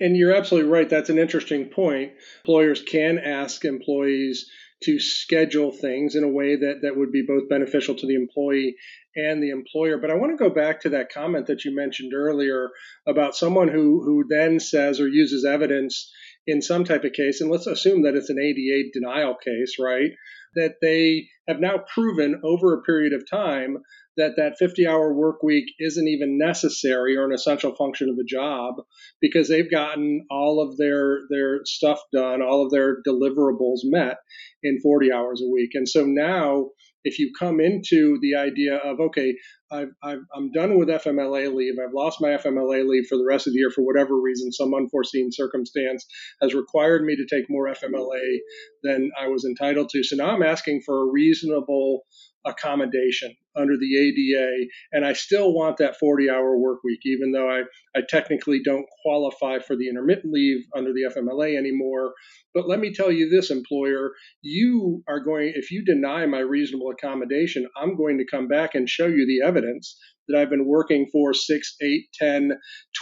And 0.00 0.16
you're 0.16 0.34
absolutely 0.34 0.70
right. 0.70 0.88
That's 0.88 1.10
an 1.10 1.18
interesting 1.18 1.66
point. 1.66 2.12
Employers 2.44 2.82
can 2.82 3.18
ask 3.18 3.64
employees 3.64 4.48
to 4.84 5.00
schedule 5.00 5.72
things 5.72 6.14
in 6.14 6.22
a 6.22 6.28
way 6.28 6.56
that, 6.56 6.80
that 6.82 6.96
would 6.96 7.10
be 7.10 7.24
both 7.26 7.48
beneficial 7.48 7.94
to 7.96 8.06
the 8.06 8.14
employee 8.14 8.76
and 9.16 9.42
the 9.42 9.50
employer. 9.50 9.98
But 9.98 10.10
I 10.10 10.14
want 10.14 10.36
to 10.36 10.42
go 10.42 10.54
back 10.54 10.82
to 10.82 10.90
that 10.90 11.12
comment 11.12 11.48
that 11.48 11.64
you 11.64 11.74
mentioned 11.74 12.12
earlier 12.14 12.68
about 13.06 13.34
someone 13.34 13.68
who, 13.68 14.02
who 14.04 14.24
then 14.28 14.60
says 14.60 15.00
or 15.00 15.08
uses 15.08 15.44
evidence 15.44 16.12
in 16.46 16.62
some 16.62 16.84
type 16.84 17.04
of 17.04 17.12
case, 17.12 17.40
and 17.40 17.50
let's 17.50 17.66
assume 17.66 18.04
that 18.04 18.14
it's 18.14 18.30
an 18.30 18.38
ADA 18.38 18.90
denial 18.92 19.34
case, 19.34 19.76
right? 19.78 20.12
That 20.54 20.76
they 20.80 21.28
have 21.46 21.60
now 21.60 21.78
proven 21.92 22.40
over 22.42 22.72
a 22.72 22.82
period 22.82 23.12
of 23.12 23.28
time 23.28 23.78
that 24.18 24.32
that 24.36 24.58
50 24.58 24.86
hour 24.86 25.12
work 25.12 25.42
week 25.42 25.64
isn't 25.78 26.08
even 26.08 26.38
necessary 26.38 27.16
or 27.16 27.24
an 27.24 27.32
essential 27.32 27.74
function 27.74 28.08
of 28.08 28.16
the 28.16 28.24
job 28.24 28.74
because 29.20 29.48
they've 29.48 29.70
gotten 29.70 30.26
all 30.30 30.60
of 30.60 30.76
their 30.76 31.20
their 31.30 31.60
stuff 31.64 32.00
done 32.12 32.42
all 32.42 32.64
of 32.64 32.70
their 32.70 32.98
deliverables 33.06 33.80
met 33.84 34.16
in 34.62 34.80
40 34.80 35.12
hours 35.12 35.40
a 35.42 35.50
week. 35.50 35.70
And 35.74 35.88
so 35.88 36.04
now 36.04 36.66
if 37.04 37.18
you 37.18 37.32
come 37.38 37.60
into 37.60 38.18
the 38.20 38.36
idea 38.36 38.76
of 38.76 39.00
okay 39.00 39.34
I've, 39.70 39.90
i 40.02 40.12
am 40.36 40.50
done 40.52 40.78
with 40.78 40.88
fmla 40.88 41.54
leave. 41.54 41.74
I've 41.82 41.94
lost 41.94 42.20
my 42.20 42.28
fmla 42.30 42.88
leave 42.88 43.06
for 43.06 43.18
the 43.18 43.26
rest 43.28 43.46
of 43.46 43.52
the 43.52 43.58
year 43.58 43.70
for 43.70 43.82
whatever 43.82 44.20
reason. 44.20 44.52
Some 44.52 44.74
unforeseen 44.74 45.30
circumstance 45.32 46.06
has 46.40 46.54
required 46.54 47.04
me 47.04 47.16
to 47.16 47.26
take 47.26 47.50
more 47.50 47.68
fmla 47.68 48.38
than 48.82 49.10
i 49.20 49.28
was 49.28 49.44
entitled 49.44 49.90
to. 49.90 50.02
So 50.02 50.16
now 50.16 50.30
i'm 50.30 50.42
asking 50.42 50.82
for 50.84 51.02
a 51.02 51.10
reasonable 51.10 52.04
accommodation 52.48 53.34
under 53.56 53.76
the 53.76 53.98
ADA, 53.98 54.68
and 54.92 55.04
I 55.04 55.12
still 55.12 55.52
want 55.52 55.78
that 55.78 55.98
40 55.98 56.30
hour 56.30 56.56
work 56.56 56.78
week, 56.84 57.00
even 57.04 57.32
though 57.32 57.50
I, 57.50 57.62
I 57.96 58.02
technically 58.08 58.60
don't 58.64 58.86
qualify 59.02 59.58
for 59.58 59.74
the 59.74 59.88
intermittent 59.88 60.32
leave 60.32 60.64
under 60.76 60.92
the 60.92 61.10
FMLA 61.12 61.56
anymore. 61.56 62.14
But 62.54 62.68
let 62.68 62.78
me 62.78 62.92
tell 62.92 63.10
you 63.10 63.28
this, 63.28 63.50
employer, 63.50 64.12
you 64.42 65.02
are 65.08 65.20
going, 65.20 65.52
if 65.54 65.70
you 65.70 65.84
deny 65.84 66.26
my 66.26 66.38
reasonable 66.38 66.90
accommodation, 66.90 67.68
I'm 67.76 67.96
going 67.96 68.18
to 68.18 68.26
come 68.30 68.48
back 68.48 68.74
and 68.74 68.88
show 68.88 69.06
you 69.06 69.26
the 69.26 69.46
evidence 69.46 69.57
that 69.62 70.38
I've 70.38 70.50
been 70.50 70.66
working 70.66 71.06
for 71.10 71.32
six, 71.34 71.76
eight, 71.82 72.06
10, 72.18 72.52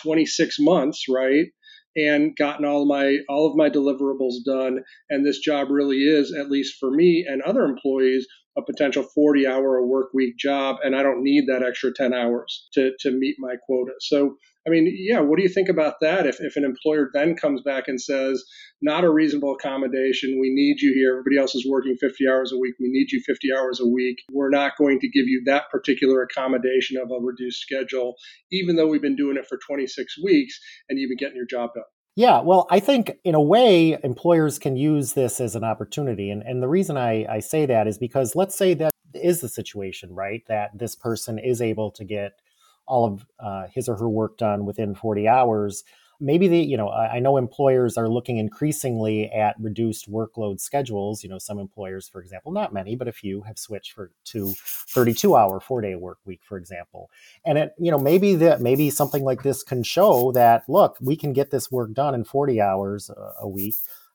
26 0.03 0.57
months, 0.61 1.05
right? 1.09 1.47
and 1.99 2.37
gotten 2.37 2.67
all 2.67 2.87
my 2.87 3.17
all 3.29 3.49
of 3.49 3.57
my 3.57 3.71
deliverables 3.71 4.45
done 4.45 4.81
and 5.09 5.25
this 5.25 5.39
job 5.39 5.69
really 5.71 5.97
is 5.97 6.31
at 6.39 6.51
least 6.51 6.77
for 6.79 6.91
me 6.91 7.25
and 7.27 7.41
other 7.41 7.65
employees 7.65 8.27
a 8.57 8.63
potential 8.63 9.03
40 9.15 9.47
hour 9.47 9.77
a 9.77 9.87
work 9.87 10.09
week 10.15 10.37
job 10.39 10.77
and 10.83 10.97
I 10.97 11.03
don't 11.03 11.23
need 11.23 11.45
that 11.49 11.63
extra 11.63 11.93
10 11.95 12.15
hours 12.15 12.69
to, 12.75 12.93
to 13.01 13.11
meet 13.11 13.37
my 13.39 13.55
quota. 13.67 13.93
So, 14.01 14.37
I 14.66 14.70
mean, 14.70 14.92
yeah, 14.99 15.20
what 15.20 15.37
do 15.37 15.44
you 15.44 15.49
think 15.49 15.68
about 15.68 15.94
that? 16.00 16.26
If, 16.26 16.40
if 16.40 16.56
an 16.56 16.64
employer 16.64 17.08
then 17.12 17.37
comes 17.37 17.62
back 17.62 17.85
and 17.87 18.00
says, 18.00 18.44
not 18.82 19.04
a 19.04 19.11
reasonable 19.11 19.54
accommodation, 19.54 20.40
we 20.40 20.50
need 20.52 20.80
you 20.80 20.92
here, 20.92 21.12
everybody 21.12 21.38
else 21.38 21.54
is 21.54 21.66
working 21.68 21.96
50 22.00 22.28
hours 22.28 22.52
a 22.52 22.58
week, 22.58 22.75
we 22.80 22.88
need 22.88 23.12
you 23.12 23.23
50 23.25 23.49
hours 23.56 23.80
a 23.80 23.87
week, 23.87 24.16
we're 24.32 24.50
not 24.50 24.73
going 24.76 24.99
to 25.00 25.08
give 25.08 25.26
you 25.26 25.42
that 25.46 25.70
particular 25.70 26.23
accommodation 26.23 26.96
of 26.96 27.11
a 27.11 27.25
reduced 27.25 27.61
schedule, 27.61 28.16
even 28.50 28.75
though 28.75 28.88
we've 28.88 29.02
been 29.02 29.16
doing 29.16 29.37
it 29.37 29.46
for 29.49 29.58
26 29.66 30.14
weeks 30.25 30.58
and 30.88 30.99
you've 30.99 31.11
been 31.11 31.16
getting 31.16 31.37
your 31.37 31.46
job 31.46 31.70
done. 31.75 31.85
Yeah, 32.16 32.40
well, 32.40 32.66
I 32.70 32.80
think 32.80 33.12
in 33.25 33.35
a 33.35 33.42
way, 33.42 33.99
employers 34.02 34.58
can 34.58 34.75
use 34.75 35.12
this 35.12 35.38
as 35.38 35.54
an 35.54 35.64
opportunity. 35.64 36.30
And, 36.30 36.42
and 36.42 36.62
the 36.62 36.68
reason 36.68 36.96
I, 36.96 37.26
I 37.26 37.40
say 37.40 37.66
that 37.66 37.87
is 37.87 37.99
because 37.99 38.35
let's 38.35 38.56
say 38.56 38.73
that 38.75 38.94
is 39.14 39.42
the 39.42 39.50
situation, 39.50 40.14
right? 40.14 40.42
That 40.49 40.70
this 40.76 40.96
person 40.96 41.38
is 41.38 41.61
able 41.61 41.90
to 41.92 42.04
get 42.04 42.32
all 42.87 43.05
of 43.05 43.26
uh, 43.40 43.66
his 43.73 43.88
or 43.88 43.97
her 43.97 44.09
work 44.09 44.38
done 44.38 44.64
within 44.64 44.95
40 44.95 45.28
hours 45.28 45.85
maybe 46.21 46.49
the 46.49 46.59
you 46.59 46.76
know 46.76 46.88
I, 46.90 47.19
know 47.19 47.37
employers 47.37 47.97
are 47.97 48.09
looking 48.09 48.38
increasingly 48.38 49.31
at 49.31 49.57
reduced 49.61 50.11
workload 50.11 50.61
schedules. 50.61 51.23
You 51.23 51.31
know 51.31 51.38
some 51.38 51.59
employers 51.59 52.09
for 52.09 52.21
example 52.21 52.52
not 52.52 52.73
many 52.73 52.97
but 52.97 53.09
a 53.09 53.12
few 53.12 53.43
have 53.43 53.59
switched 53.59 53.93
for 53.93 54.11
to 54.26 54.52
32 54.57 55.37
hour 55.37 55.61
four 55.61 55.81
day 55.81 55.95
work 55.95 56.19
week 56.25 56.40
for 56.45 56.57
example. 56.59 57.11
And 57.45 57.59
it 57.59 57.75
you 57.78 57.90
know 57.90 57.99
maybe 57.99 58.35
that 58.37 58.61
maybe 58.61 58.90
something 58.90 59.25
like 59.25 59.43
this 59.43 59.62
can 59.62 59.83
show 59.83 60.33
that 60.33 60.64
look 60.69 60.97
we 61.00 61.16
can 61.16 61.33
get 61.33 61.50
this 61.50 61.71
work 61.71 61.93
done 61.93 62.14
in 62.14 62.25
40 62.25 62.61
hours 62.61 63.11
a, 63.11 63.33
a 63.43 63.49
week 63.49 63.75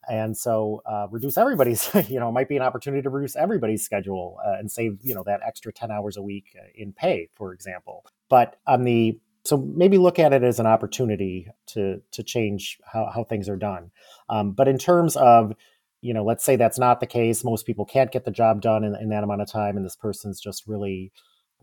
and 0.09 0.35
so 0.37 0.81
uh, 0.85 1.07
reduce 1.11 1.37
everybody's 1.37 1.89
you 2.09 2.19
know 2.19 2.29
it 2.29 2.33
might 2.33 2.49
be 2.49 2.57
an 2.57 2.63
opportunity 2.63 3.01
to 3.01 3.09
reduce 3.09 3.35
everybody's 3.35 3.83
schedule 3.83 4.37
uh, 4.45 4.57
and 4.57 4.71
save 4.71 4.97
you 5.01 5.13
know 5.13 5.23
that 5.23 5.39
extra 5.45 5.71
10 5.71 5.91
hours 5.91 6.17
a 6.17 6.21
week 6.21 6.55
uh, 6.59 6.65
in 6.75 6.91
pay 6.93 7.29
for 7.35 7.53
example 7.53 8.05
but 8.29 8.57
on 8.67 8.83
the 8.83 9.19
so 9.43 9.57
maybe 9.57 9.97
look 9.97 10.19
at 10.19 10.33
it 10.33 10.43
as 10.43 10.59
an 10.59 10.67
opportunity 10.67 11.47
to 11.67 12.01
to 12.11 12.23
change 12.23 12.79
how, 12.85 13.09
how 13.13 13.23
things 13.23 13.49
are 13.49 13.57
done. 13.57 13.91
Um, 14.29 14.51
but 14.51 14.67
in 14.67 14.77
terms 14.77 15.15
of 15.15 15.53
you 16.01 16.15
know, 16.15 16.23
let's 16.23 16.43
say 16.43 16.55
that's 16.55 16.79
not 16.79 16.99
the 16.99 17.05
case. 17.05 17.43
Most 17.43 17.65
people 17.65 17.85
can't 17.85 18.11
get 18.11 18.25
the 18.25 18.31
job 18.31 18.61
done 18.61 18.83
in, 18.83 18.95
in 18.95 19.09
that 19.09 19.23
amount 19.23 19.41
of 19.41 19.47
time, 19.47 19.77
and 19.77 19.85
this 19.85 19.95
person's 19.95 20.39
just 20.41 20.67
really, 20.67 21.11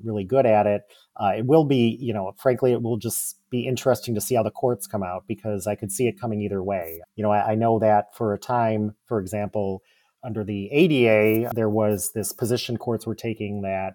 really 0.02 0.24
good 0.24 0.46
at 0.46 0.66
it. 0.66 0.82
Uh, 1.16 1.32
it 1.38 1.46
will 1.46 1.64
be, 1.64 1.96
you 2.00 2.12
know, 2.12 2.32
frankly, 2.38 2.72
it 2.72 2.82
will 2.82 2.96
just 2.96 3.36
be 3.50 3.66
interesting 3.66 4.14
to 4.14 4.20
see 4.20 4.34
how 4.34 4.42
the 4.42 4.50
courts 4.50 4.86
come 4.86 5.02
out 5.02 5.24
because 5.26 5.66
I 5.66 5.74
could 5.74 5.90
see 5.90 6.06
it 6.06 6.20
coming 6.20 6.40
either 6.40 6.62
way. 6.62 7.00
You 7.16 7.22
know, 7.22 7.30
I, 7.30 7.52
I 7.52 7.54
know 7.54 7.78
that 7.78 8.14
for 8.14 8.34
a 8.34 8.38
time, 8.38 8.94
for 9.06 9.20
example, 9.20 9.82
under 10.24 10.44
the 10.44 10.68
ADA, 10.70 11.52
there 11.54 11.68
was 11.68 12.12
this 12.12 12.32
position 12.32 12.76
courts 12.76 13.06
were 13.06 13.14
taking 13.14 13.62
that 13.62 13.94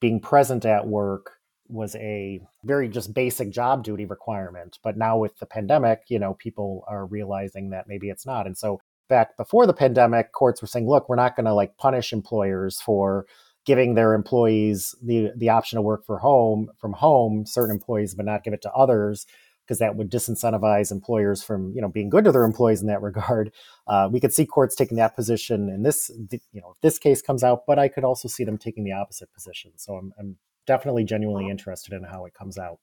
being 0.00 0.20
present 0.20 0.64
at 0.64 0.86
work 0.86 1.32
was 1.68 1.96
a 1.96 2.40
very 2.64 2.88
just 2.88 3.12
basic 3.12 3.50
job 3.50 3.82
duty 3.82 4.04
requirement. 4.04 4.78
But 4.82 4.96
now 4.96 5.18
with 5.18 5.38
the 5.38 5.46
pandemic, 5.46 6.02
you 6.08 6.18
know, 6.18 6.34
people 6.34 6.84
are 6.86 7.06
realizing 7.06 7.70
that 7.70 7.88
maybe 7.88 8.08
it's 8.08 8.26
not. 8.26 8.46
And 8.46 8.56
so 8.56 8.80
back 9.08 9.36
before 9.36 9.66
the 9.66 9.72
pandemic, 9.72 10.32
courts 10.32 10.60
were 10.60 10.68
saying, 10.68 10.88
look, 10.88 11.08
we're 11.08 11.16
not 11.16 11.36
going 11.36 11.46
to 11.46 11.54
like 11.54 11.76
punish 11.76 12.12
employers 12.12 12.80
for 12.80 13.26
giving 13.66 13.94
their 13.94 14.14
employees 14.14 14.94
the 15.02 15.32
the 15.36 15.50
option 15.50 15.76
to 15.76 15.82
work 15.82 16.06
for 16.06 16.18
home 16.18 16.70
from 16.78 16.92
home, 16.92 17.44
certain 17.44 17.74
employees, 17.74 18.14
but 18.14 18.24
not 18.24 18.44
give 18.44 18.54
it 18.54 18.62
to 18.62 18.72
others 18.72 19.26
because 19.66 19.80
that 19.80 19.96
would 19.96 20.10
disincentivize 20.10 20.92
employers 20.92 21.42
from 21.42 21.72
you 21.74 21.82
know 21.82 21.88
being 21.88 22.08
good 22.08 22.24
to 22.24 22.32
their 22.32 22.44
employees 22.44 22.80
in 22.80 22.88
that 22.88 23.02
regard. 23.02 23.52
Uh, 23.88 24.08
we 24.10 24.18
could 24.18 24.34
see 24.34 24.44
courts 24.44 24.74
taking 24.74 24.96
that 24.96 25.14
position 25.14 25.68
in 25.68 25.84
this 25.84 26.10
you 26.28 26.60
know 26.60 26.72
if 26.72 26.80
this 26.80 26.98
case 26.98 27.22
comes 27.22 27.44
out, 27.44 27.60
but 27.68 27.78
I 27.78 27.86
could 27.86 28.02
also 28.02 28.26
see 28.26 28.42
them 28.42 28.58
taking 28.58 28.82
the 28.82 28.90
opposite 28.90 29.32
position. 29.32 29.70
So 29.76 29.94
I'm, 29.94 30.12
I'm 30.18 30.36
definitely 30.66 31.04
genuinely 31.04 31.48
interested 31.48 31.92
in 31.92 32.02
how 32.02 32.24
it 32.24 32.34
comes 32.34 32.58
out. 32.58 32.80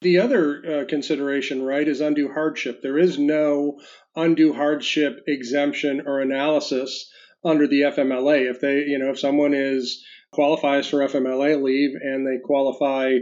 The 0.00 0.18
other 0.18 0.82
uh, 0.82 0.84
consideration, 0.84 1.64
right, 1.64 1.86
is 1.88 2.00
undue 2.00 2.32
hardship. 2.32 2.82
There 2.82 2.98
is 2.98 3.18
no 3.18 3.80
undue 4.14 4.52
hardship 4.52 5.24
exemption 5.26 6.02
or 6.06 6.20
analysis 6.20 7.10
under 7.44 7.66
the 7.66 7.82
FMLA. 7.82 8.50
If 8.50 8.60
they, 8.60 8.84
you 8.86 8.98
know, 8.98 9.10
if 9.10 9.18
someone 9.18 9.54
is 9.54 10.04
qualifies 10.32 10.86
for 10.86 10.98
FMLA 10.98 11.62
leave 11.62 11.90
and 12.00 12.26
they 12.26 12.38
qualify 12.44 13.14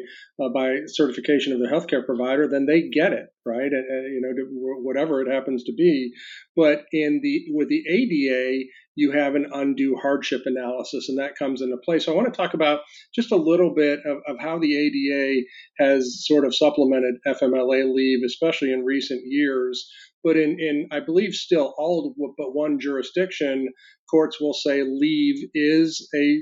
uh, 0.42 0.48
by 0.48 0.74
certification 0.86 1.52
of 1.52 1.60
their 1.60 1.70
healthcare 1.70 2.04
provider, 2.04 2.48
then 2.48 2.66
they 2.66 2.88
get 2.88 3.12
it, 3.12 3.26
right? 3.44 3.70
You 3.70 4.20
know, 4.20 4.80
whatever 4.82 5.22
it 5.22 5.32
happens 5.32 5.64
to 5.64 5.72
be. 5.72 6.12
But 6.56 6.84
in 6.92 7.20
the 7.22 7.44
with 7.50 7.68
the 7.68 7.84
ADA, 7.88 8.64
you 8.96 9.12
have 9.12 9.34
an 9.34 9.46
undue 9.52 9.96
hardship 10.00 10.42
analysis, 10.46 11.08
and 11.08 11.18
that 11.18 11.36
comes 11.38 11.60
into 11.60 11.76
play. 11.84 11.98
So 11.98 12.12
I 12.12 12.16
want 12.16 12.32
to 12.32 12.36
talk 12.36 12.54
about 12.54 12.80
just 13.14 13.30
a 13.30 13.36
little 13.36 13.74
bit 13.74 14.00
of, 14.04 14.18
of 14.26 14.36
how 14.40 14.58
the 14.58 14.76
ADA 14.76 15.46
has 15.78 16.26
sort 16.26 16.44
of 16.44 16.56
supplemented 16.56 17.16
FMLA 17.26 17.94
leave, 17.94 18.20
especially 18.26 18.72
in 18.72 18.84
recent 18.84 19.22
years. 19.26 19.88
But 20.26 20.36
in, 20.36 20.58
in 20.58 20.88
I 20.90 20.98
believe 20.98 21.34
still 21.34 21.72
all 21.78 22.12
but 22.36 22.52
one 22.52 22.80
jurisdiction, 22.80 23.68
courts 24.10 24.40
will 24.40 24.54
say 24.54 24.82
leave 24.82 25.36
is 25.54 26.08
a 26.12 26.40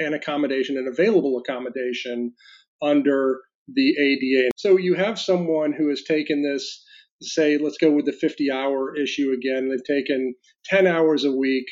an 0.00 0.14
accommodation, 0.14 0.78
an 0.78 0.88
available 0.90 1.38
accommodation 1.38 2.32
under 2.80 3.42
the 3.68 3.94
ADA. 4.00 4.50
So 4.56 4.78
you 4.78 4.94
have 4.94 5.18
someone 5.18 5.74
who 5.74 5.90
has 5.90 6.02
taken 6.02 6.42
this, 6.42 6.82
say, 7.20 7.58
let's 7.58 7.76
go 7.76 7.90
with 7.90 8.06
the 8.06 8.12
50 8.12 8.50
hour 8.50 8.96
issue 8.96 9.32
again. 9.32 9.68
They've 9.68 9.96
taken 9.96 10.34
10 10.70 10.86
hours 10.86 11.24
a 11.24 11.32
week 11.32 11.66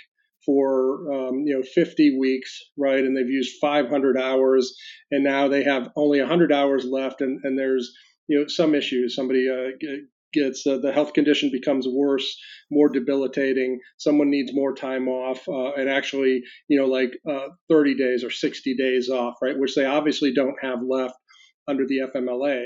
for 0.45 1.11
um, 1.15 1.45
you 1.47 1.57
know 1.57 1.63
50 1.75 2.19
weeks, 2.19 2.61
right? 2.77 3.03
And 3.03 3.17
they've 3.17 3.27
used 3.31 3.59
500 3.59 4.19
hours, 4.19 4.77
and 5.11 5.25
now 5.25 5.49
they 5.49 5.65
have 5.65 5.89
only 5.97 6.21
100 6.21 6.53
hours 6.53 6.85
left, 6.85 7.23
and, 7.23 7.41
and 7.43 7.59
there's 7.59 7.91
you 8.29 8.39
know 8.39 8.45
some 8.49 8.75
issues. 8.75 9.15
Somebody 9.17 9.49
uh, 9.49 9.71
gets 10.35 10.67
uh, 10.67 10.79
the 10.79 10.93
health 10.93 11.15
condition 11.15 11.51
becomes 11.53 11.87
worse, 11.89 12.37
more 12.71 12.89
debilitating. 12.89 13.81
Someone 13.99 14.31
needs 14.31 14.53
more 14.53 14.75
time 14.75 15.09
off, 15.09 15.49
uh, 15.49 15.73
and 15.75 15.89
actually, 15.89 16.43
you 16.69 16.79
know, 16.79 16.87
like 16.87 17.13
uh, 17.29 17.49
30 17.71 17.95
days 17.97 18.25
or 18.25 18.31
60 18.31 18.77
days 18.77 19.09
off, 19.09 19.37
right? 19.41 19.59
Which 19.59 19.75
they 19.75 19.87
obviously 19.87 20.35
don't 20.35 20.57
have 20.61 20.81
left 20.87 21.15
under 21.67 21.87
the 21.87 22.01
FMLA. 22.15 22.65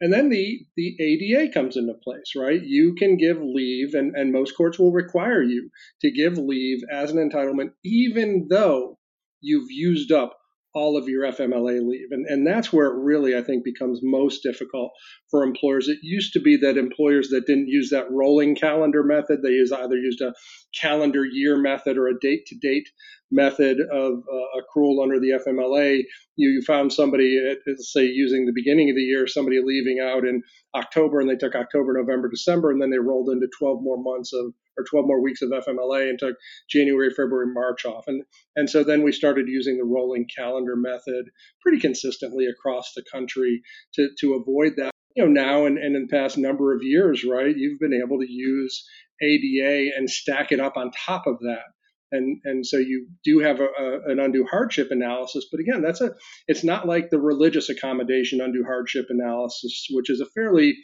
And 0.00 0.12
then 0.12 0.28
the, 0.28 0.60
the 0.76 0.96
ADA 1.00 1.52
comes 1.52 1.76
into 1.76 1.94
place, 2.04 2.34
right? 2.36 2.60
You 2.62 2.94
can 2.94 3.16
give 3.16 3.38
leave, 3.42 3.94
and, 3.94 4.14
and 4.14 4.32
most 4.32 4.56
courts 4.56 4.78
will 4.78 4.92
require 4.92 5.42
you 5.42 5.70
to 6.02 6.10
give 6.12 6.38
leave 6.38 6.78
as 6.90 7.10
an 7.10 7.18
entitlement, 7.18 7.70
even 7.84 8.46
though 8.48 8.98
you've 9.40 9.70
used 9.70 10.12
up 10.12 10.37
all 10.78 10.96
of 10.96 11.08
your 11.08 11.24
FMLA 11.24 11.86
leave. 11.86 12.08
And, 12.12 12.24
and 12.26 12.46
that's 12.46 12.72
where 12.72 12.86
it 12.86 12.94
really, 12.94 13.36
I 13.36 13.42
think, 13.42 13.64
becomes 13.64 13.98
most 14.02 14.42
difficult 14.42 14.92
for 15.30 15.42
employers. 15.42 15.88
It 15.88 15.98
used 16.02 16.32
to 16.34 16.40
be 16.40 16.56
that 16.58 16.76
employers 16.76 17.28
that 17.30 17.46
didn't 17.46 17.66
use 17.68 17.90
that 17.90 18.10
rolling 18.10 18.54
calendar 18.54 19.02
method, 19.02 19.42
they 19.42 19.50
use, 19.50 19.72
either 19.72 19.96
used 19.96 20.20
a 20.20 20.34
calendar 20.80 21.24
year 21.24 21.58
method 21.58 21.98
or 21.98 22.06
a 22.06 22.18
date 22.20 22.46
to 22.46 22.56
date 22.56 22.88
method 23.30 23.78
of 23.92 24.12
uh, 24.32 24.60
accrual 24.60 25.02
under 25.02 25.18
the 25.18 25.38
FMLA. 25.44 26.02
You, 26.36 26.50
you 26.50 26.62
found 26.62 26.92
somebody, 26.92 27.38
at, 27.38 27.58
say, 27.80 28.04
using 28.04 28.46
the 28.46 28.52
beginning 28.54 28.88
of 28.88 28.96
the 28.96 29.02
year, 29.02 29.26
somebody 29.26 29.58
leaving 29.62 29.98
out 30.00 30.24
in 30.24 30.42
October, 30.74 31.20
and 31.20 31.28
they 31.28 31.36
took 31.36 31.54
October, 31.54 31.92
November, 31.92 32.28
December, 32.28 32.70
and 32.70 32.80
then 32.80 32.90
they 32.90 32.98
rolled 32.98 33.30
into 33.30 33.48
12 33.58 33.82
more 33.82 33.98
months 34.00 34.32
of 34.32 34.54
or 34.78 34.84
12 34.84 35.06
more 35.06 35.22
weeks 35.22 35.42
of 35.42 35.50
FMLA 35.50 36.08
and 36.08 36.18
took 36.18 36.36
January, 36.70 37.10
February, 37.10 37.52
March 37.52 37.84
off. 37.84 38.04
And, 38.06 38.22
and 38.56 38.70
so 38.70 38.84
then 38.84 39.02
we 39.02 39.12
started 39.12 39.48
using 39.48 39.76
the 39.76 39.84
rolling 39.84 40.26
calendar 40.34 40.76
method 40.76 41.30
pretty 41.62 41.80
consistently 41.80 42.46
across 42.46 42.92
the 42.94 43.04
country 43.12 43.62
to, 43.94 44.08
to 44.20 44.34
avoid 44.34 44.74
that. 44.76 44.92
You 45.16 45.24
know, 45.24 45.30
now 45.30 45.66
and, 45.66 45.78
and 45.78 45.96
in 45.96 46.06
the 46.08 46.16
past 46.16 46.38
number 46.38 46.74
of 46.74 46.82
years, 46.82 47.24
right, 47.24 47.56
you've 47.56 47.80
been 47.80 48.00
able 48.04 48.20
to 48.20 48.30
use 48.30 48.86
ADA 49.20 49.90
and 49.96 50.08
stack 50.08 50.52
it 50.52 50.60
up 50.60 50.76
on 50.76 50.92
top 51.06 51.26
of 51.26 51.40
that 51.40 51.64
and 52.12 52.40
and 52.44 52.66
so 52.66 52.78
you 52.78 53.08
do 53.24 53.38
have 53.40 53.60
a, 53.60 53.64
a, 53.66 54.12
an 54.12 54.18
undue 54.18 54.46
hardship 54.50 54.88
analysis 54.90 55.46
but 55.50 55.60
again 55.60 55.82
that's 55.82 56.00
a 56.00 56.10
it's 56.46 56.64
not 56.64 56.86
like 56.86 57.10
the 57.10 57.18
religious 57.18 57.68
accommodation 57.68 58.40
undue 58.40 58.64
hardship 58.64 59.06
analysis 59.10 59.86
which 59.90 60.10
is 60.10 60.20
a 60.20 60.26
fairly 60.26 60.76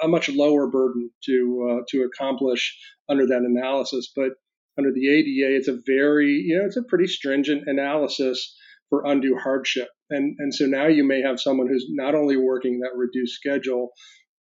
a 0.00 0.08
much 0.08 0.28
lower 0.28 0.68
burden 0.68 1.10
to 1.24 1.68
uh, 1.70 1.84
to 1.88 2.02
accomplish 2.02 2.78
under 3.08 3.26
that 3.26 3.42
analysis. 3.42 4.10
But 4.14 4.30
under 4.78 4.92
the 4.92 5.08
ADA 5.08 5.56
it's 5.56 5.68
a 5.68 5.78
very 5.86 6.42
you 6.46 6.58
know 6.58 6.64
it's 6.64 6.76
a 6.76 6.82
pretty 6.82 7.06
stringent 7.06 7.64
analysis 7.66 8.56
for 8.88 9.04
undue 9.04 9.36
hardship. 9.36 9.88
And 10.10 10.36
and 10.38 10.54
so 10.54 10.66
now 10.66 10.86
you 10.86 11.04
may 11.04 11.22
have 11.22 11.40
someone 11.40 11.68
who's 11.68 11.86
not 11.90 12.14
only 12.14 12.36
working 12.36 12.80
that 12.80 12.96
reduced 12.96 13.34
schedule 13.34 13.90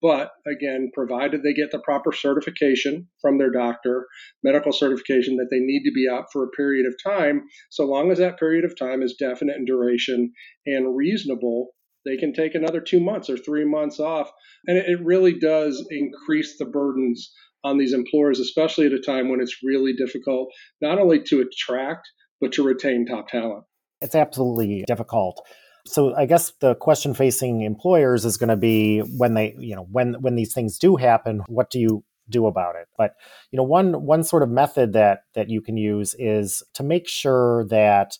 but 0.01 0.31
again, 0.45 0.91
provided 0.93 1.41
they 1.41 1.53
get 1.53 1.71
the 1.71 1.79
proper 1.79 2.11
certification 2.11 3.07
from 3.21 3.37
their 3.37 3.51
doctor, 3.51 4.05
medical 4.43 4.71
certification 4.71 5.37
that 5.37 5.47
they 5.49 5.59
need 5.59 5.83
to 5.83 5.91
be 5.91 6.07
out 6.09 6.25
for 6.31 6.43
a 6.43 6.49
period 6.49 6.85
of 6.85 6.95
time, 7.03 7.43
so 7.69 7.85
long 7.85 8.11
as 8.11 8.19
that 8.19 8.39
period 8.39 8.65
of 8.65 8.77
time 8.77 9.01
is 9.01 9.15
definite 9.19 9.57
in 9.57 9.65
duration 9.65 10.31
and 10.65 10.95
reasonable, 10.95 11.69
they 12.05 12.17
can 12.17 12.33
take 12.33 12.55
another 12.55 12.79
two 12.79 12.99
months 12.99 13.29
or 13.29 13.37
three 13.37 13.65
months 13.65 13.99
off. 13.99 14.31
And 14.65 14.77
it 14.77 14.99
really 15.03 15.37
does 15.37 15.85
increase 15.89 16.57
the 16.57 16.65
burdens 16.65 17.31
on 17.63 17.77
these 17.77 17.93
employers, 17.93 18.39
especially 18.39 18.85
at 18.85 18.93
a 18.93 18.99
time 18.99 19.29
when 19.29 19.41
it's 19.41 19.57
really 19.63 19.93
difficult 19.93 20.49
not 20.81 20.99
only 20.99 21.21
to 21.23 21.41
attract, 21.41 22.07
but 22.39 22.53
to 22.53 22.63
retain 22.63 23.05
top 23.05 23.27
talent. 23.27 23.65
It's 23.99 24.15
absolutely 24.15 24.83
difficult 24.87 25.41
so 25.87 26.15
I 26.15 26.25
guess 26.25 26.51
the 26.59 26.75
question 26.75 27.13
facing 27.13 27.61
employers 27.61 28.25
is 28.25 28.37
going 28.37 28.49
to 28.49 28.57
be 28.57 28.99
when 28.99 29.33
they, 29.33 29.55
you 29.57 29.75
know, 29.75 29.87
when 29.91 30.15
when 30.21 30.35
these 30.35 30.53
things 30.53 30.77
do 30.77 30.95
happen, 30.95 31.43
what 31.47 31.69
do 31.69 31.79
you 31.79 32.03
do 32.29 32.47
about 32.47 32.75
it? 32.75 32.87
But 32.97 33.15
you 33.51 33.57
know, 33.57 33.63
one 33.63 34.05
one 34.05 34.23
sort 34.23 34.43
of 34.43 34.49
method 34.49 34.93
that 34.93 35.21
that 35.35 35.49
you 35.49 35.61
can 35.61 35.77
use 35.77 36.15
is 36.17 36.63
to 36.73 36.83
make 36.83 37.07
sure 37.07 37.65
that 37.65 38.17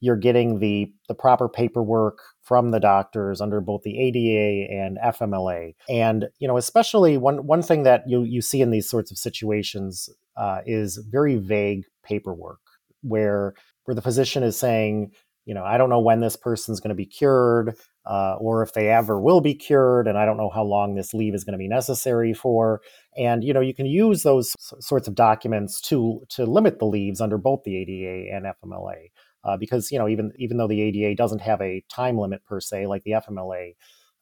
you're 0.00 0.16
getting 0.16 0.58
the 0.58 0.92
the 1.08 1.14
proper 1.14 1.48
paperwork 1.48 2.18
from 2.42 2.70
the 2.70 2.80
doctors 2.80 3.40
under 3.40 3.60
both 3.60 3.82
the 3.82 3.98
ADA 3.98 4.72
and 4.72 4.98
FMLA. 4.98 5.74
And 5.88 6.28
you 6.38 6.48
know, 6.48 6.56
especially 6.56 7.16
one 7.18 7.46
one 7.46 7.62
thing 7.62 7.82
that 7.84 8.04
you 8.08 8.22
you 8.22 8.40
see 8.40 8.62
in 8.62 8.70
these 8.70 8.88
sorts 8.88 9.10
of 9.10 9.18
situations 9.18 10.08
uh, 10.36 10.60
is 10.66 10.96
very 10.96 11.36
vague 11.36 11.84
paperwork 12.02 12.60
where 13.02 13.54
where 13.84 13.94
the 13.94 14.02
physician 14.02 14.42
is 14.42 14.56
saying 14.56 15.12
you 15.50 15.54
know, 15.54 15.64
I 15.64 15.78
don't 15.78 15.90
know 15.90 15.98
when 15.98 16.20
this 16.20 16.36
person's 16.36 16.78
going 16.78 16.90
to 16.90 16.94
be 16.94 17.06
cured 17.06 17.76
uh, 18.06 18.36
or 18.38 18.62
if 18.62 18.72
they 18.72 18.88
ever 18.88 19.20
will 19.20 19.40
be 19.40 19.52
cured, 19.52 20.06
and 20.06 20.16
I 20.16 20.24
don't 20.24 20.36
know 20.36 20.48
how 20.48 20.62
long 20.62 20.94
this 20.94 21.12
leave 21.12 21.34
is 21.34 21.42
going 21.42 21.54
to 21.54 21.58
be 21.58 21.66
necessary 21.66 22.32
for. 22.32 22.82
And 23.18 23.42
you 23.42 23.52
know, 23.52 23.60
you 23.60 23.74
can 23.74 23.86
use 23.86 24.22
those 24.22 24.54
sorts 24.78 25.08
of 25.08 25.16
documents 25.16 25.80
to 25.88 26.22
to 26.28 26.46
limit 26.46 26.78
the 26.78 26.84
leaves 26.84 27.20
under 27.20 27.36
both 27.36 27.64
the 27.64 27.76
ADA 27.78 28.32
and 28.32 28.46
FMLA, 28.46 29.10
uh, 29.42 29.56
because 29.56 29.90
you 29.90 29.98
know, 29.98 30.06
even 30.06 30.30
even 30.38 30.56
though 30.56 30.68
the 30.68 30.82
ADA 30.82 31.16
doesn't 31.16 31.40
have 31.40 31.60
a 31.60 31.82
time 31.90 32.16
limit 32.16 32.44
per 32.44 32.60
se, 32.60 32.86
like 32.86 33.02
the 33.02 33.10
FMLA, 33.10 33.74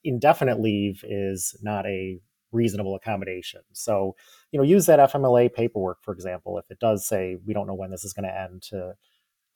indefinite 0.04 0.60
leave 0.60 1.04
is 1.06 1.54
not 1.60 1.84
a 1.84 2.18
reasonable 2.52 2.94
accommodation. 2.94 3.60
So, 3.74 4.16
you 4.50 4.58
know, 4.58 4.64
use 4.64 4.86
that 4.86 5.10
FMLA 5.10 5.52
paperwork, 5.52 5.98
for 6.00 6.14
example, 6.14 6.56
if 6.56 6.70
it 6.70 6.80
does 6.80 7.06
say 7.06 7.36
we 7.44 7.52
don't 7.52 7.66
know 7.66 7.74
when 7.74 7.90
this 7.90 8.04
is 8.04 8.14
going 8.14 8.26
to 8.26 8.34
end, 8.34 8.62
to 8.70 8.94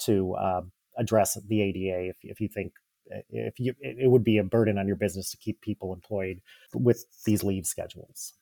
to 0.01 0.35
uh, 0.35 0.61
address 0.97 1.39
the 1.49 1.63
ADA 1.63 2.11
if, 2.11 2.17
if 2.23 2.41
you 2.41 2.49
think 2.49 2.73
eh, 3.11 3.21
if 3.31 3.59
you 3.59 3.75
it 3.81 4.11
would 4.11 4.25
be 4.25 4.39
a 4.39 4.45
burden 4.45 4.79
on 4.79 4.87
your 4.87 4.97
business 4.97 5.31
to 5.31 5.37
keep 5.37 5.61
people 5.61 5.93
employed 5.93 6.41
with 6.75 7.05
these 7.25 7.43
leave 7.43 7.67
schedules. 7.67 8.35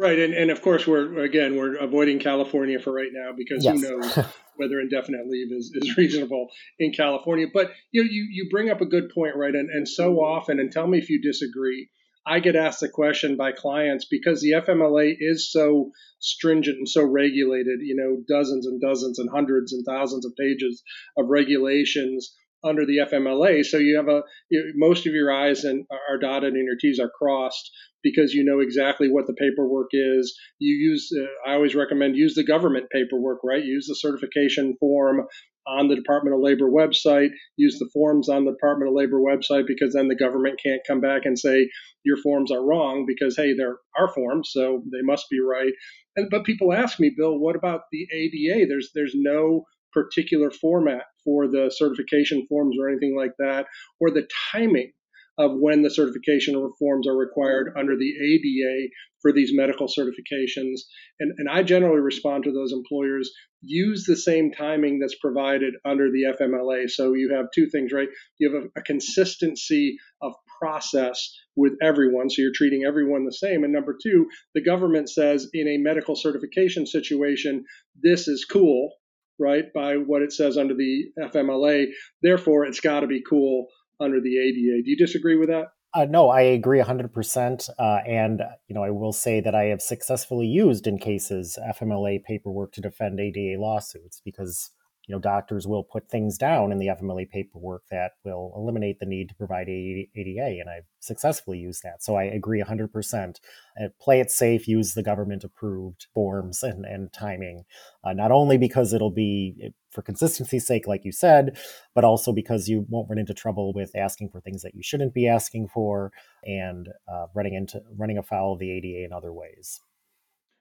Right, 0.00 0.18
and, 0.18 0.32
and 0.32 0.50
of 0.50 0.62
course 0.62 0.86
we're 0.86 1.22
again 1.22 1.56
we're 1.56 1.76
avoiding 1.76 2.20
California 2.20 2.78
for 2.78 2.90
right 2.90 3.10
now 3.12 3.32
because 3.36 3.62
yes. 3.62 3.82
who 3.82 4.00
knows 4.00 4.26
whether 4.56 4.80
indefinite 4.80 5.26
leave 5.28 5.52
is, 5.52 5.70
is 5.74 5.94
reasonable 5.98 6.48
in 6.78 6.92
California. 6.92 7.46
But 7.52 7.72
you 7.92 8.02
know, 8.02 8.08
you 8.10 8.26
you 8.30 8.48
bring 8.50 8.70
up 8.70 8.80
a 8.80 8.86
good 8.86 9.10
point, 9.14 9.36
right? 9.36 9.54
And 9.54 9.68
and 9.68 9.86
so 9.86 10.14
often, 10.16 10.58
and 10.58 10.72
tell 10.72 10.86
me 10.86 10.96
if 10.98 11.10
you 11.10 11.20
disagree. 11.20 11.90
I 12.30 12.38
get 12.38 12.54
asked 12.54 12.78
the 12.78 12.88
question 12.88 13.36
by 13.36 13.50
clients 13.50 14.06
because 14.08 14.40
the 14.40 14.52
FMLA 14.52 15.16
is 15.18 15.50
so 15.50 15.90
stringent 16.20 16.76
and 16.76 16.88
so 16.88 17.02
regulated, 17.02 17.80
you 17.82 17.96
know, 17.96 18.22
dozens 18.28 18.68
and 18.68 18.80
dozens 18.80 19.18
and 19.18 19.28
hundreds 19.28 19.72
and 19.72 19.84
thousands 19.84 20.24
of 20.24 20.36
pages 20.38 20.80
of 21.18 21.26
regulations 21.28 22.32
under 22.62 22.86
the 22.86 22.98
FMLA. 22.98 23.64
So 23.64 23.78
you 23.78 23.96
have 23.96 24.06
a 24.06 24.22
you, 24.48 24.72
most 24.76 25.08
of 25.08 25.12
your 25.12 25.32
I's 25.32 25.64
and 25.64 25.84
are 25.90 26.18
dotted 26.18 26.52
and 26.52 26.64
your 26.64 26.76
T's 26.80 27.00
are 27.00 27.10
crossed 27.10 27.68
because 28.02 28.32
you 28.32 28.44
know 28.44 28.60
exactly 28.60 29.08
what 29.10 29.26
the 29.26 29.34
paperwork 29.34 29.88
is. 29.92 30.38
You 30.60 30.74
use 30.74 31.10
uh, 31.18 31.50
I 31.50 31.54
always 31.54 31.74
recommend 31.74 32.16
use 32.16 32.36
the 32.36 32.44
government 32.44 32.86
paperwork, 32.92 33.40
right? 33.42 33.64
Use 33.64 33.86
the 33.88 33.96
certification 33.96 34.76
form 34.78 35.26
on 35.66 35.88
the 35.88 35.96
Department 35.96 36.34
of 36.34 36.42
Labor 36.42 36.70
website. 36.70 37.30
Use 37.56 37.78
the 37.78 37.88
forms 37.92 38.28
on 38.28 38.44
the 38.44 38.52
Department 38.52 38.90
of 38.90 38.96
Labor 38.96 39.20
website 39.20 39.66
because 39.66 39.94
then 39.94 40.08
the 40.08 40.16
government 40.16 40.60
can't 40.62 40.82
come 40.86 41.00
back 41.00 41.22
and 41.24 41.38
say 41.38 41.68
your 42.04 42.16
forms 42.16 42.50
are 42.50 42.64
wrong 42.64 43.04
because 43.06 43.36
hey, 43.36 43.54
they're 43.56 43.78
our 43.98 44.12
forms, 44.12 44.50
so 44.52 44.82
they 44.92 45.02
must 45.02 45.26
be 45.30 45.40
right. 45.40 45.72
And, 46.16 46.28
but 46.30 46.44
people 46.44 46.72
ask 46.72 46.98
me, 46.98 47.12
Bill, 47.16 47.38
what 47.38 47.56
about 47.56 47.82
the 47.92 48.06
ADA? 48.12 48.66
There's 48.66 48.90
there's 48.94 49.14
no 49.14 49.64
particular 49.92 50.50
format 50.50 51.04
for 51.24 51.48
the 51.48 51.70
certification 51.74 52.46
forms 52.48 52.76
or 52.80 52.88
anything 52.88 53.16
like 53.16 53.32
that, 53.38 53.66
or 54.00 54.10
the 54.10 54.28
timing 54.52 54.92
of 55.40 55.52
when 55.58 55.80
the 55.80 55.90
certification 55.90 56.56
reforms 56.56 57.08
are 57.08 57.16
required 57.16 57.72
under 57.78 57.96
the 57.96 58.10
ADA 58.10 58.90
for 59.22 59.32
these 59.32 59.52
medical 59.54 59.86
certifications. 59.86 60.80
And, 61.18 61.32
and 61.38 61.48
I 61.48 61.62
generally 61.62 62.00
respond 62.00 62.44
to 62.44 62.52
those 62.52 62.72
employers 62.72 63.30
use 63.62 64.04
the 64.04 64.16
same 64.16 64.52
timing 64.52 64.98
that's 64.98 65.16
provided 65.16 65.74
under 65.84 66.10
the 66.10 66.34
FMLA. 66.38 66.90
So 66.90 67.14
you 67.14 67.34
have 67.34 67.46
two 67.54 67.68
things, 67.68 67.92
right? 67.92 68.08
You 68.38 68.54
have 68.54 68.64
a, 68.64 68.80
a 68.80 68.82
consistency 68.82 69.98
of 70.22 70.32
process 70.60 71.34
with 71.56 71.72
everyone. 71.82 72.30
So 72.30 72.42
you're 72.42 72.52
treating 72.54 72.84
everyone 72.86 73.24
the 73.24 73.32
same. 73.32 73.64
And 73.64 73.72
number 73.72 73.96
two, 74.02 74.28
the 74.54 74.62
government 74.62 75.10
says 75.10 75.48
in 75.52 75.68
a 75.68 75.78
medical 75.78 76.16
certification 76.16 76.86
situation, 76.86 77.64
this 78.02 78.28
is 78.28 78.44
cool, 78.44 78.92
right? 79.38 79.64
By 79.74 79.94
what 79.94 80.22
it 80.22 80.32
says 80.32 80.56
under 80.56 80.74
the 80.74 81.04
FMLA. 81.18 81.86
Therefore, 82.22 82.66
it's 82.66 82.80
got 82.80 83.00
to 83.00 83.06
be 83.06 83.22
cool 83.28 83.68
under 84.00 84.20
the 84.20 84.38
ADA. 84.38 84.82
Do 84.82 84.90
you 84.90 84.96
disagree 84.96 85.36
with 85.36 85.48
that? 85.48 85.66
Uh, 85.92 86.04
no, 86.04 86.28
I 86.28 86.42
agree 86.42 86.80
100%. 86.80 87.68
Uh, 87.78 87.98
and, 88.06 88.42
you 88.68 88.74
know, 88.74 88.84
I 88.84 88.90
will 88.90 89.12
say 89.12 89.40
that 89.40 89.54
I 89.54 89.64
have 89.64 89.82
successfully 89.82 90.46
used 90.46 90.86
in 90.86 90.98
cases 90.98 91.58
FMLA 91.60 92.22
paperwork 92.22 92.72
to 92.72 92.80
defend 92.80 93.18
ADA 93.18 93.60
lawsuits 93.60 94.22
because, 94.24 94.70
you 95.10 95.16
know, 95.16 95.20
doctors 95.20 95.66
will 95.66 95.82
put 95.82 96.08
things 96.08 96.38
down 96.38 96.70
in 96.70 96.78
the 96.78 96.86
FMLA 96.86 97.28
paperwork 97.28 97.82
that 97.90 98.12
will 98.24 98.52
eliminate 98.54 99.00
the 99.00 99.06
need 99.06 99.28
to 99.28 99.34
provide 99.34 99.68
ADA, 99.68 100.60
and 100.60 100.70
I've 100.70 100.84
successfully 101.00 101.58
used 101.58 101.82
that. 101.82 102.00
So 102.00 102.14
I 102.14 102.22
agree 102.22 102.62
100%. 102.62 103.40
Uh, 103.76 103.88
play 104.00 104.20
it 104.20 104.30
safe, 104.30 104.68
use 104.68 104.94
the 104.94 105.02
government 105.02 105.42
approved 105.42 106.06
forms 106.14 106.62
and, 106.62 106.84
and 106.84 107.12
timing, 107.12 107.64
uh, 108.04 108.12
not 108.12 108.30
only 108.30 108.56
because 108.56 108.92
it'll 108.92 109.10
be 109.10 109.72
for 109.90 110.00
consistency's 110.00 110.64
sake, 110.64 110.86
like 110.86 111.04
you 111.04 111.10
said, 111.10 111.58
but 111.92 112.04
also 112.04 112.32
because 112.32 112.68
you 112.68 112.86
won't 112.88 113.10
run 113.10 113.18
into 113.18 113.34
trouble 113.34 113.72
with 113.72 113.96
asking 113.96 114.28
for 114.28 114.40
things 114.40 114.62
that 114.62 114.76
you 114.76 114.82
shouldn't 114.84 115.12
be 115.12 115.26
asking 115.26 115.66
for 115.66 116.12
and 116.44 116.88
uh, 117.12 117.26
running 117.34 117.54
into 117.54 117.82
running 117.98 118.16
afoul 118.16 118.52
of 118.52 118.60
the 118.60 118.70
ADA 118.70 119.04
in 119.04 119.12
other 119.12 119.32
ways 119.32 119.80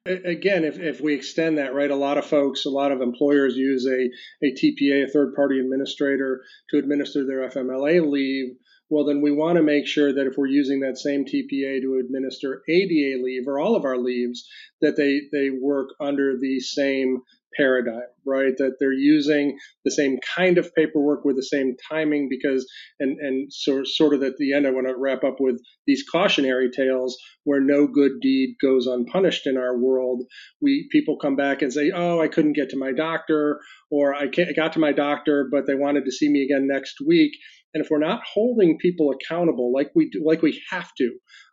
again, 0.05 0.63
if, 0.63 0.79
if 0.79 1.01
we 1.01 1.13
extend 1.13 1.57
that, 1.57 1.73
right, 1.73 1.91
a 1.91 1.95
lot 1.95 2.17
of 2.17 2.25
folks, 2.25 2.65
a 2.65 2.69
lot 2.69 2.91
of 2.91 3.01
employers 3.01 3.55
use 3.55 3.85
a, 3.85 4.09
a 4.45 4.51
TPA, 4.53 5.05
a 5.05 5.11
third 5.11 5.33
party 5.35 5.59
administrator, 5.59 6.43
to 6.69 6.77
administer 6.77 7.25
their 7.25 7.49
FMLA 7.49 8.09
leave. 8.09 8.55
Well, 8.89 9.05
then 9.05 9.21
we 9.21 9.31
want 9.31 9.57
to 9.57 9.63
make 9.63 9.85
sure 9.85 10.11
that 10.11 10.25
if 10.25 10.33
we're 10.35 10.47
using 10.47 10.79
that 10.79 10.97
same 10.97 11.23
TPA 11.23 11.81
to 11.81 12.01
administer 12.03 12.63
ADA 12.67 13.21
leave 13.23 13.47
or 13.47 13.59
all 13.59 13.75
of 13.75 13.85
our 13.85 13.97
leaves, 13.97 14.47
that 14.81 14.97
they, 14.97 15.21
they 15.31 15.51
work 15.51 15.89
under 15.99 16.37
the 16.39 16.59
same 16.59 17.21
paradigm, 17.57 18.07
right? 18.25 18.53
That 18.57 18.75
they're 18.79 18.93
using 18.93 19.57
the 19.85 19.91
same 19.91 20.17
kind 20.35 20.57
of 20.57 20.73
paperwork 20.75 21.25
with 21.25 21.35
the 21.35 21.43
same 21.43 21.75
timing 21.89 22.27
because, 22.29 22.65
and, 22.99 23.17
and 23.19 23.51
so, 23.51 23.83
sort 23.83 24.13
of 24.13 24.23
at 24.23 24.37
the 24.37 24.53
end, 24.53 24.67
I 24.67 24.71
want 24.71 24.87
to 24.87 24.95
wrap 24.97 25.23
up 25.23 25.35
with 25.39 25.59
these 25.87 26.03
cautionary 26.11 26.69
tales 26.69 27.17
where 27.43 27.61
no 27.61 27.87
good 27.87 28.13
deed 28.21 28.55
goes 28.61 28.87
unpunished 28.87 29.47
in 29.47 29.57
our 29.57 29.77
world. 29.77 30.23
We 30.61 30.87
people 30.91 31.17
come 31.17 31.35
back 31.35 31.61
and 31.61 31.71
say, 31.73 31.91
"Oh, 31.93 32.21
I 32.21 32.27
couldn't 32.27 32.55
get 32.55 32.69
to 32.69 32.77
my 32.77 32.91
doctor," 32.91 33.59
or 33.91 34.13
"I, 34.13 34.23
I 34.23 34.53
got 34.55 34.73
to 34.73 34.79
my 34.79 34.91
doctor, 34.91 35.47
but 35.51 35.65
they 35.67 35.75
wanted 35.75 36.05
to 36.05 36.11
see 36.11 36.29
me 36.29 36.43
again 36.43 36.67
next 36.67 36.95
week." 37.05 37.31
And 37.73 37.83
if 37.83 37.89
we're 37.91 37.99
not 37.99 38.21
holding 38.33 38.77
people 38.79 39.11
accountable 39.11 39.71
like 39.71 39.91
we 39.95 40.09
do, 40.09 40.23
like 40.25 40.41
we 40.41 40.61
have 40.71 40.89
to 40.97 41.11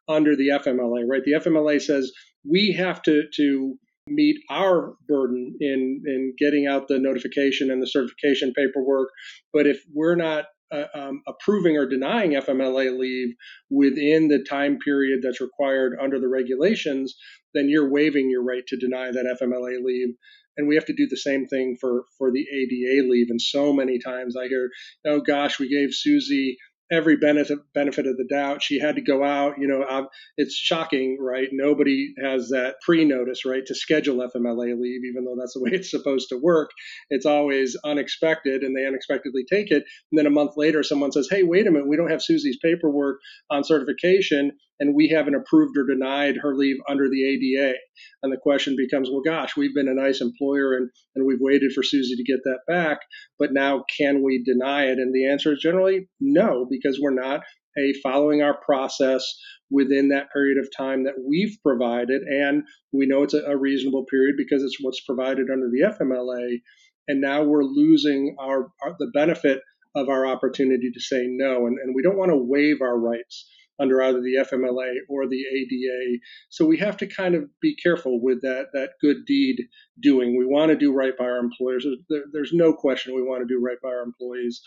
under 0.09 0.37
the 0.37 0.49
FMLA, 0.49 1.03
right? 1.09 1.23
The 1.25 1.33
FMLA 1.33 1.81
says 1.81 2.13
we 2.49 2.75
have 2.79 3.03
to 3.03 3.23
to 3.37 3.79
meet 4.07 4.37
our 4.51 4.95
burden 5.09 5.57
in 5.61 6.03
in 6.07 6.35
getting 6.39 6.67
out 6.67 6.89
the 6.89 6.99
notification 6.99 7.71
and 7.71 7.83
the 7.83 7.87
certification 7.87 8.53
paperwork. 8.55 9.09
But 9.53 9.67
if 9.67 9.83
we're 9.93 10.17
not 10.17 10.47
uh, 10.73 10.85
um, 10.95 11.23
approving 11.27 11.77
or 11.77 11.87
denying 11.87 12.33
FMLA 12.33 12.99
leave 12.99 13.35
within 13.71 14.29
the 14.29 14.45
time 14.49 14.79
period 14.79 15.21
that's 15.23 15.41
required 15.41 15.97
under 16.01 16.19
the 16.19 16.29
regulations, 16.29 17.15
then 17.55 17.69
you're 17.69 17.91
waiving 17.91 18.31
your 18.31 18.43
right 18.43 18.67
to 18.67 18.77
deny 18.77 19.11
that 19.11 19.39
FMLA 19.41 19.85
leave. 19.85 20.15
And 20.57 20.67
we 20.67 20.75
have 20.75 20.87
to 20.87 20.95
do 20.95 21.07
the 21.07 21.17
same 21.17 21.47
thing 21.47 21.77
for, 21.81 22.05
for 22.17 22.33
the 22.33 22.41
ADA 22.41 23.09
leave. 23.09 23.27
And 23.29 23.41
so 23.41 23.73
many 23.73 23.99
times 23.99 24.37
I 24.37 24.49
hear, 24.49 24.71
oh 25.07 25.21
gosh, 25.21 25.59
we 25.59 25.69
gave 25.69 25.93
Susie 25.93 26.57
every 26.91 27.17
benefit 27.17 27.59
benefit 27.75 28.07
of 28.07 28.17
the 28.17 28.27
doubt. 28.29 28.63
She 28.63 28.79
had 28.79 28.97
to 28.97 29.03
go 29.03 29.25
out. 29.25 29.55
You 29.59 29.69
know, 29.69 30.09
it's 30.37 30.55
shocking, 30.55 31.19
right? 31.21 31.49
Nobody 31.53 32.15
has 32.23 32.49
that 32.51 32.77
pre-notice, 32.83 33.45
right, 33.45 33.65
to 33.67 33.75
schedule 33.75 34.17
FMLA 34.17 34.79
leave, 34.81 35.05
even 35.05 35.25
though 35.25 35.37
that's 35.39 35.55
the 35.55 35.61
way 35.65 35.71
it's 35.73 35.91
supposed 35.91 36.29
to 36.31 36.39
work. 36.39 36.71
It's 37.11 37.27
always 37.27 37.77
unexpected, 37.85 38.63
and 38.63 38.77
they 38.77 38.87
unexpectedly 38.87 39.45
take 39.51 39.71
it. 39.71 39.85
And 40.13 40.19
then 40.19 40.27
a 40.27 40.31
month 40.31 40.53
later, 40.57 40.83
someone 40.83 41.13
says, 41.13 41.29
"Hey, 41.31 41.43
wait 41.43 41.67
a 41.67 41.71
minute, 41.71 41.89
we 41.89 41.97
don't 41.97 42.11
have 42.11 42.23
Susie's 42.23 42.59
paperwork 42.63 43.21
on 43.51 43.65
certification." 43.65 44.53
And 44.79 44.95
we 44.95 45.09
haven't 45.09 45.35
approved 45.35 45.77
or 45.77 45.87
denied 45.87 46.37
her 46.43 46.55
leave 46.55 46.77
under 46.89 47.09
the 47.09 47.25
ADA. 47.25 47.75
And 48.23 48.33
the 48.33 48.39
question 48.39 48.77
becomes, 48.77 49.09
well, 49.11 49.23
gosh, 49.25 49.57
we've 49.57 49.75
been 49.75 49.89
a 49.89 49.95
nice 49.95 50.21
employer 50.21 50.75
and, 50.75 50.91
and 51.15 51.27
we've 51.27 51.41
waited 51.41 51.73
for 51.73 51.83
Susie 51.83 52.17
to 52.17 52.25
get 52.25 52.41
that 52.45 52.61
back, 52.67 52.99
but 53.39 53.53
now 53.53 53.85
can 53.97 54.23
we 54.23 54.43
deny 54.43 54.85
it? 54.85 54.99
And 54.99 55.15
the 55.15 55.29
answer 55.31 55.53
is 55.53 55.61
generally 55.61 56.09
no, 56.21 56.67
because 56.69 56.99
we're 57.01 57.15
not 57.15 57.41
a 57.79 57.93
following 58.03 58.43
our 58.43 58.59
process 58.65 59.25
within 59.71 60.09
that 60.09 60.33
period 60.33 60.59
of 60.59 60.69
time 60.77 61.05
that 61.05 61.15
we've 61.27 61.57
provided. 61.63 62.23
And 62.23 62.63
we 62.93 63.07
know 63.07 63.23
it's 63.23 63.35
a, 63.35 63.43
a 63.43 63.57
reasonable 63.57 64.07
period 64.07 64.37
because 64.37 64.63
it's 64.63 64.79
what's 64.81 65.05
provided 65.05 65.49
under 65.53 65.69
the 65.71 65.83
FMLA. 65.83 66.61
And 67.09 67.21
now 67.21 67.45
we're 67.45 67.65
losing 67.65 68.37
our, 68.41 68.69
our 68.83 68.97
the 68.99 69.11
benefit 69.13 69.61
of 69.95 70.09
our 70.09 70.27
opportunity 70.27 70.91
to 70.93 71.01
say 71.01 71.27
no. 71.27 71.67
And, 71.67 71.79
and 71.83 71.95
we 71.95 72.03
don't 72.03 72.19
want 72.19 72.31
to 72.31 72.37
waive 72.37 72.83
our 72.83 72.99
rights 72.99 73.49
under 73.79 74.03
either 74.03 74.21
the 74.21 74.37
FMLA 74.41 74.95
or 75.09 75.27
the 75.27 75.45
ADA. 75.53 76.19
So 76.49 76.65
we 76.65 76.79
have 76.79 76.97
to 76.99 77.07
kind 77.07 77.35
of 77.35 77.45
be 77.61 77.77
careful 77.77 78.21
with 78.23 78.43
that 78.43 78.67
that 78.73 78.91
good 79.01 79.25
deed 79.27 79.63
doing. 80.01 80.37
We 80.37 80.47
want 80.47 80.71
to 80.71 80.77
do 80.77 80.93
right 80.93 81.17
by 81.17 81.25
our 81.25 81.39
employers. 81.39 81.87
There, 82.09 82.25
there's 82.33 82.53
no 82.53 82.73
question 82.73 83.15
we 83.15 83.23
want 83.23 83.47
to 83.47 83.55
do 83.55 83.61
right 83.61 83.79
by 83.83 83.91
our 83.91 84.03
employees, 84.03 84.61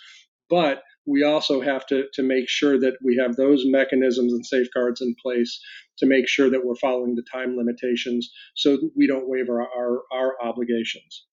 but 0.49 0.83
we 1.05 1.23
also 1.23 1.61
have 1.61 1.85
to 1.87 2.05
to 2.13 2.23
make 2.23 2.47
sure 2.47 2.79
that 2.79 2.97
we 3.03 3.17
have 3.21 3.35
those 3.35 3.63
mechanisms 3.65 4.33
and 4.33 4.45
safeguards 4.45 5.01
in 5.01 5.15
place 5.21 5.59
to 5.97 6.05
make 6.05 6.27
sure 6.27 6.49
that 6.49 6.65
we're 6.65 6.75
following 6.75 7.15
the 7.15 7.25
time 7.31 7.57
limitations 7.57 8.31
so 8.55 8.77
we 8.95 9.07
don't 9.07 9.29
waive 9.29 9.49
our 9.49 9.61
our, 9.61 10.03
our 10.11 10.35
obligations. 10.43 11.25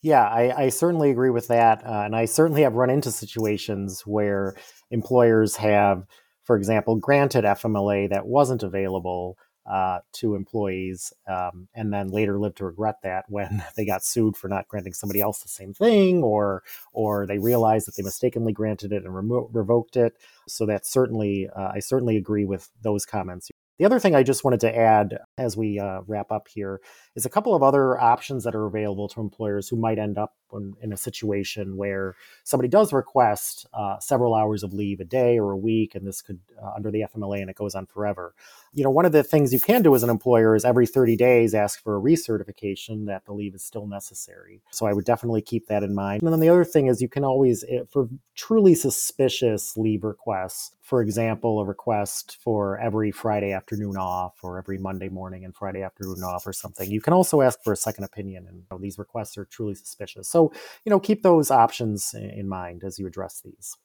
Yeah, 0.00 0.22
I, 0.22 0.64
I, 0.64 0.68
certainly 0.68 1.10
agree 1.10 1.30
with 1.30 1.48
that. 1.48 1.84
Uh, 1.84 2.02
and 2.04 2.14
I 2.14 2.26
certainly 2.26 2.62
have 2.62 2.74
run 2.74 2.90
into 2.90 3.10
situations 3.10 4.02
where 4.06 4.54
employers 4.92 5.56
have 5.56 6.04
for 6.48 6.56
example, 6.56 6.96
granted 6.96 7.44
FMLA 7.44 8.08
that 8.08 8.26
wasn't 8.26 8.62
available 8.62 9.36
uh, 9.70 9.98
to 10.14 10.34
employees, 10.34 11.12
um, 11.26 11.68
and 11.74 11.92
then 11.92 12.08
later 12.08 12.40
lived 12.40 12.56
to 12.56 12.64
regret 12.64 12.94
that 13.02 13.26
when 13.28 13.62
they 13.76 13.84
got 13.84 14.02
sued 14.02 14.34
for 14.34 14.48
not 14.48 14.66
granting 14.66 14.94
somebody 14.94 15.20
else 15.20 15.42
the 15.42 15.48
same 15.50 15.74
thing, 15.74 16.22
or 16.22 16.62
or 16.94 17.26
they 17.26 17.38
realized 17.38 17.86
that 17.86 17.96
they 17.96 18.02
mistakenly 18.02 18.54
granted 18.54 18.94
it 18.94 19.04
and 19.04 19.14
remo- 19.14 19.50
revoked 19.52 19.98
it. 19.98 20.14
So 20.48 20.64
that 20.64 20.86
certainly, 20.86 21.50
uh, 21.54 21.72
I 21.74 21.80
certainly 21.80 22.16
agree 22.16 22.46
with 22.46 22.70
those 22.80 23.04
comments. 23.04 23.50
The 23.78 23.84
other 23.84 23.98
thing 23.98 24.14
I 24.14 24.22
just 24.22 24.42
wanted 24.42 24.60
to 24.60 24.74
add 24.74 25.18
as 25.36 25.54
we 25.54 25.78
uh, 25.78 26.00
wrap 26.06 26.32
up 26.32 26.48
here 26.48 26.80
is 27.14 27.26
a 27.26 27.30
couple 27.30 27.54
of 27.54 27.62
other 27.62 28.00
options 28.00 28.44
that 28.44 28.54
are 28.54 28.66
available 28.66 29.06
to 29.10 29.20
employers 29.20 29.68
who 29.68 29.76
might 29.76 29.98
end 29.98 30.16
up 30.16 30.32
in, 30.52 30.74
in 30.82 30.92
a 30.92 30.96
situation 30.96 31.76
where 31.76 32.14
somebody 32.44 32.68
does 32.68 32.92
request 32.92 33.66
uh, 33.72 33.98
several 33.98 34.34
hours 34.34 34.62
of 34.62 34.72
leave 34.72 35.00
a 35.00 35.04
day 35.04 35.38
or 35.38 35.52
a 35.52 35.56
week, 35.56 35.94
and 35.94 36.06
this 36.06 36.22
could 36.22 36.40
uh, 36.62 36.72
under 36.76 36.90
the 36.90 37.04
FMLA, 37.14 37.40
and 37.40 37.50
it 37.50 37.56
goes 37.56 37.74
on 37.74 37.86
forever. 37.86 38.34
You 38.72 38.84
know, 38.84 38.90
one 38.90 39.06
of 39.06 39.12
the 39.12 39.22
things 39.22 39.52
you 39.52 39.60
can 39.60 39.82
do 39.82 39.94
as 39.94 40.02
an 40.02 40.10
employer 40.10 40.54
is 40.54 40.64
every 40.64 40.86
30 40.86 41.16
days 41.16 41.54
ask 41.54 41.82
for 41.82 41.96
a 41.96 42.00
recertification 42.00 43.06
that 43.06 43.24
the 43.24 43.32
leave 43.32 43.54
is 43.54 43.62
still 43.62 43.86
necessary. 43.86 44.60
So 44.70 44.86
I 44.86 44.92
would 44.92 45.04
definitely 45.04 45.42
keep 45.42 45.66
that 45.68 45.82
in 45.82 45.94
mind. 45.94 46.22
And 46.22 46.32
then 46.32 46.40
the 46.40 46.48
other 46.48 46.64
thing 46.64 46.86
is 46.86 47.00
you 47.00 47.08
can 47.08 47.24
always, 47.24 47.64
eh, 47.68 47.82
for 47.90 48.08
truly 48.34 48.74
suspicious 48.74 49.76
leave 49.76 50.04
requests, 50.04 50.76
for 50.88 51.02
example, 51.02 51.60
a 51.60 51.64
request 51.66 52.38
for 52.42 52.78
every 52.78 53.10
Friday 53.10 53.52
afternoon 53.52 53.96
off 53.98 54.38
or 54.42 54.58
every 54.58 54.78
Monday 54.78 55.10
morning 55.10 55.44
and 55.44 55.54
Friday 55.54 55.82
afternoon 55.82 56.22
off 56.22 56.46
or 56.46 56.52
something, 56.54 56.90
you 56.90 57.00
can 57.02 57.12
also 57.12 57.42
ask 57.42 57.62
for 57.62 57.74
a 57.74 57.76
second 57.76 58.04
opinion. 58.04 58.46
And 58.46 58.56
you 58.56 58.64
know, 58.70 58.78
these 58.78 58.98
requests 58.98 59.36
are 59.36 59.44
truly 59.44 59.74
suspicious. 59.74 60.28
So, 60.28 60.37
you 60.84 60.90
know, 60.90 61.00
keep 61.00 61.22
those 61.22 61.50
options 61.50 62.14
in 62.14 62.48
mind 62.48 62.82
as 62.84 62.98
you 62.98 63.06
address 63.06 63.40
these. 63.44 63.76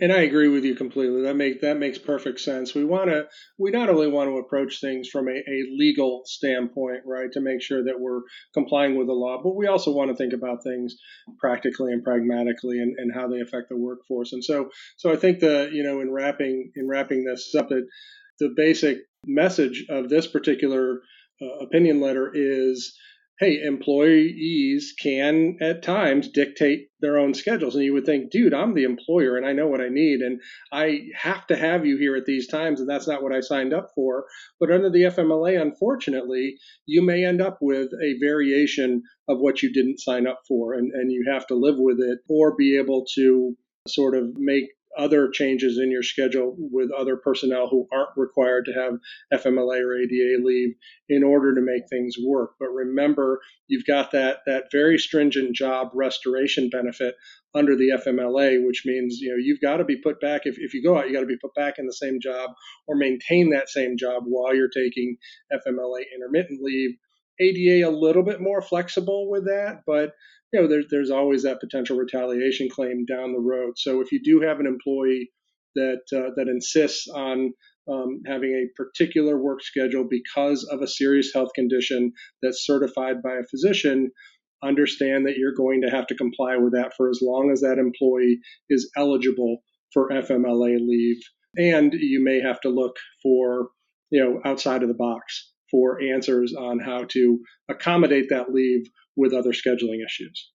And 0.00 0.12
I 0.12 0.20
agree 0.20 0.48
with 0.48 0.64
you 0.64 0.76
completely. 0.76 1.22
That 1.22 1.34
make 1.34 1.60
that 1.62 1.76
makes 1.76 1.98
perfect 1.98 2.40
sense. 2.40 2.72
We 2.72 2.84
want 2.84 3.10
to 3.10 3.26
we 3.58 3.70
not 3.70 3.88
only 3.88 4.06
want 4.06 4.30
to 4.30 4.38
approach 4.38 4.80
things 4.80 5.08
from 5.08 5.26
a, 5.26 5.32
a, 5.32 5.64
legal 5.76 6.22
standpoint, 6.24 7.00
right, 7.04 7.30
to 7.32 7.40
make 7.40 7.60
sure 7.62 7.82
that 7.82 7.98
we're 7.98 8.20
complying 8.54 8.96
with 8.96 9.08
the 9.08 9.12
law, 9.12 9.40
but 9.42 9.56
we 9.56 9.66
also 9.66 9.92
want 9.92 10.10
to 10.10 10.16
think 10.16 10.32
about 10.32 10.62
things 10.62 10.94
practically 11.40 11.92
and 11.92 12.04
pragmatically 12.04 12.78
and, 12.78 12.94
and 12.96 13.12
how 13.12 13.26
they 13.26 13.40
affect 13.40 13.70
the 13.70 13.76
workforce. 13.76 14.32
And 14.32 14.44
so 14.44 14.70
so 14.96 15.12
I 15.12 15.16
think 15.16 15.40
the 15.40 15.68
you 15.72 15.82
know 15.82 16.00
in 16.00 16.12
wrapping 16.12 16.70
in 16.76 16.86
wrapping 16.86 17.24
this 17.24 17.52
up 17.56 17.68
that 17.70 17.86
the 18.38 18.54
basic 18.56 18.98
message 19.26 19.84
of 19.90 20.08
this 20.08 20.28
particular 20.28 21.00
uh, 21.42 21.64
opinion 21.64 22.00
letter 22.00 22.30
is 22.32 22.96
hey, 23.38 23.60
employees 23.62 24.94
can 25.00 25.56
at 25.60 25.82
times 25.82 26.28
dictate 26.28 26.88
their 27.00 27.18
own 27.18 27.34
schedules. 27.34 27.76
And 27.76 27.84
you 27.84 27.92
would 27.92 28.04
think, 28.04 28.32
dude, 28.32 28.52
I'm 28.52 28.74
the 28.74 28.82
employer 28.82 29.36
and 29.36 29.46
I 29.46 29.52
know 29.52 29.68
what 29.68 29.80
I 29.80 29.88
need. 29.88 30.20
And 30.20 30.40
I 30.72 31.02
have 31.14 31.46
to 31.46 31.56
have 31.56 31.86
you 31.86 31.96
here 31.98 32.16
at 32.16 32.24
these 32.24 32.48
times. 32.48 32.80
And 32.80 32.88
that's 32.88 33.06
not 33.06 33.22
what 33.22 33.32
I 33.32 33.40
signed 33.40 33.72
up 33.72 33.90
for. 33.94 34.24
But 34.58 34.72
under 34.72 34.90
the 34.90 35.04
FMLA, 35.04 35.60
unfortunately, 35.60 36.56
you 36.86 37.02
may 37.02 37.24
end 37.24 37.40
up 37.40 37.58
with 37.60 37.90
a 38.02 38.18
variation 38.20 39.02
of 39.28 39.38
what 39.38 39.62
you 39.62 39.72
didn't 39.72 40.00
sign 40.00 40.26
up 40.26 40.40
for. 40.48 40.74
And, 40.74 40.90
and 40.92 41.12
you 41.12 41.30
have 41.32 41.46
to 41.46 41.54
live 41.54 41.76
with 41.78 42.00
it 42.00 42.18
or 42.28 42.56
be 42.56 42.76
able 42.76 43.04
to 43.14 43.56
sort 43.86 44.16
of 44.16 44.36
make 44.36 44.66
other 44.98 45.30
changes 45.30 45.78
in 45.78 45.90
your 45.90 46.02
schedule 46.02 46.54
with 46.58 46.90
other 46.90 47.16
personnel 47.16 47.68
who 47.68 47.86
aren't 47.92 48.16
required 48.16 48.64
to 48.64 48.72
have 48.72 49.42
FMLA 49.42 49.80
or 49.80 49.96
ADA 49.96 50.42
leave 50.44 50.74
in 51.08 51.22
order 51.22 51.54
to 51.54 51.60
make 51.60 51.88
things 51.88 52.16
work. 52.22 52.54
But 52.58 52.70
remember, 52.70 53.40
you've 53.68 53.86
got 53.86 54.10
that 54.12 54.38
that 54.46 54.64
very 54.72 54.98
stringent 54.98 55.54
job 55.54 55.90
restoration 55.94 56.68
benefit 56.68 57.14
under 57.54 57.76
the 57.76 57.90
FMLA, 57.90 58.66
which 58.66 58.82
means 58.84 59.18
you 59.20 59.30
know 59.30 59.36
you've 59.40 59.60
got 59.60 59.78
to 59.78 59.84
be 59.84 59.96
put 59.96 60.20
back 60.20 60.42
if, 60.44 60.56
if 60.58 60.74
you 60.74 60.82
go 60.82 60.98
out, 60.98 61.06
you 61.06 61.14
got 61.14 61.20
to 61.20 61.26
be 61.26 61.38
put 61.40 61.54
back 61.54 61.78
in 61.78 61.86
the 61.86 61.92
same 61.92 62.18
job 62.20 62.50
or 62.86 62.96
maintain 62.96 63.50
that 63.50 63.68
same 63.68 63.96
job 63.96 64.24
while 64.26 64.54
you're 64.54 64.68
taking 64.68 65.16
FMLA 65.52 66.02
intermittent 66.14 66.60
leave 66.60 66.96
ADA 67.40 67.88
a 67.88 67.90
little 67.90 68.22
bit 68.22 68.40
more 68.40 68.60
flexible 68.60 69.30
with 69.30 69.44
that, 69.44 69.82
but 69.86 70.12
you 70.52 70.60
know, 70.60 70.68
there's 70.68 70.86
there's 70.90 71.10
always 71.10 71.42
that 71.42 71.60
potential 71.60 71.96
retaliation 71.96 72.68
claim 72.70 73.04
down 73.04 73.32
the 73.32 73.40
road. 73.40 73.74
So 73.76 74.00
if 74.00 74.12
you 74.12 74.20
do 74.22 74.40
have 74.46 74.60
an 74.60 74.66
employee 74.66 75.30
that 75.74 76.02
uh, 76.14 76.30
that 76.36 76.48
insists 76.48 77.08
on 77.08 77.52
um, 77.90 78.22
having 78.26 78.50
a 78.52 78.72
particular 78.76 79.40
work 79.40 79.62
schedule 79.62 80.06
because 80.08 80.64
of 80.64 80.82
a 80.82 80.88
serious 80.88 81.32
health 81.34 81.50
condition 81.54 82.12
that's 82.42 82.66
certified 82.66 83.22
by 83.22 83.34
a 83.34 83.48
physician, 83.50 84.10
understand 84.62 85.26
that 85.26 85.36
you're 85.36 85.54
going 85.54 85.82
to 85.82 85.90
have 85.90 86.06
to 86.08 86.14
comply 86.14 86.56
with 86.56 86.72
that 86.72 86.92
for 86.96 87.08
as 87.08 87.20
long 87.22 87.50
as 87.50 87.60
that 87.60 87.78
employee 87.78 88.40
is 88.68 88.90
eligible 88.96 89.58
for 89.92 90.10
FMLA 90.10 90.78
leave. 90.80 91.20
And 91.56 91.92
you 91.92 92.22
may 92.22 92.40
have 92.40 92.60
to 92.60 92.68
look 92.68 92.96
for, 93.22 93.68
you 94.10 94.22
know, 94.22 94.40
outside 94.44 94.82
of 94.82 94.88
the 94.88 94.94
box 94.94 95.50
for 95.70 96.00
answers 96.00 96.54
on 96.54 96.78
how 96.78 97.04
to 97.10 97.38
accommodate 97.70 98.26
that 98.30 98.52
leave 98.52 98.84
with 99.18 99.34
other 99.34 99.52
scheduling 99.52 100.04
issues. 100.04 100.50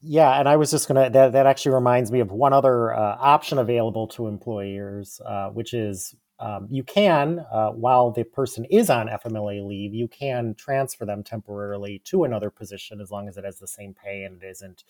Yeah, 0.00 0.38
and 0.38 0.48
I 0.48 0.56
was 0.56 0.70
just 0.70 0.86
gonna. 0.86 1.10
That 1.10 1.32
that 1.32 1.46
actually 1.46 1.74
reminds 1.74 2.12
me 2.12 2.20
of 2.20 2.30
one 2.30 2.52
other 2.52 2.94
uh, 2.94 3.16
option 3.18 3.58
available 3.58 4.06
to 4.08 4.28
employers, 4.28 5.20
uh, 5.26 5.48
which 5.48 5.74
is 5.74 6.14
um, 6.40 6.68
you 6.70 6.84
can, 6.84 7.44
uh, 7.52 7.70
while 7.70 8.12
the 8.12 8.22
person 8.22 8.64
is 8.66 8.90
on 8.90 9.08
FMLA 9.08 9.66
leave, 9.66 9.92
you 9.92 10.06
can 10.06 10.54
transfer 10.54 11.04
them 11.04 11.24
temporarily 11.24 12.00
to 12.04 12.22
another 12.22 12.48
position 12.50 13.00
as 13.00 13.10
long 13.10 13.28
as 13.28 13.36
it 13.36 13.44
has 13.44 13.58
the 13.58 13.66
same 13.66 13.92
pay 13.92 14.22
and 14.22 14.40
it 14.40 14.46
isn't 14.46 14.84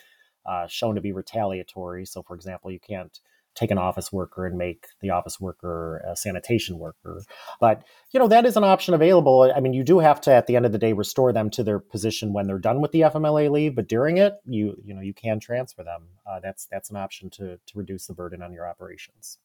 uh, 0.44 0.66
shown 0.66 0.94
to 0.94 1.01
be 1.01 1.12
retaliatory. 1.12 2.05
So, 2.05 2.22
for 2.22 2.35
example, 2.35 2.70
you 2.70 2.81
can't 2.81 3.18
take 3.59 3.71
an 3.71 3.79
office 3.79 4.12
worker 4.12 4.47
and 4.47 4.57
make 4.57 4.87
the 5.01 5.11
office 5.11 5.40
worker 5.40 6.03
a 6.07 6.16
sanitation 6.16 6.79
worker. 6.79 7.23
But, 7.61 7.83
you 8.12 8.21
know, 8.21 8.29
that 8.29 8.47
is 8.47 8.57
an 8.57 8.64
option 8.64 8.94
available. 8.94 9.53
I 9.55 9.61
mean, 9.61 9.73
you 9.73 9.85
do 9.85 9.99
have 9.99 10.21
to, 10.23 10.33
at 10.33 10.47
the 10.47 10.57
end 10.57 10.66
of 10.66 10.73
the 10.73 10.79
day, 10.79 10.92
restore 10.92 11.33
them 11.33 11.51
to 11.51 11.62
their 11.62 11.79
position 11.79 12.33
when 12.33 12.47
they're 12.47 12.59
done 12.59 12.81
with 12.81 12.92
the 12.92 13.03
FMLA 13.03 13.51
leave, 13.51 13.75
but 13.75 13.88
during 13.88 14.18
it, 14.18 14.35
you, 14.44 14.77
you 14.85 14.94
know, 14.94 15.01
you 15.01 15.14
can 15.14 15.40
transfer 15.40 15.83
them. 15.83 16.09
Uh, 16.27 16.40
that's, 16.40 16.66
that's 16.71 16.90
an 16.90 16.97
option 16.97 17.31
to, 17.31 17.59
to 17.66 17.79
reduce 17.79 18.07
the 18.07 18.14
burden 18.14 18.42
on 18.42 18.53
your 18.53 18.68
operations. 18.68 19.38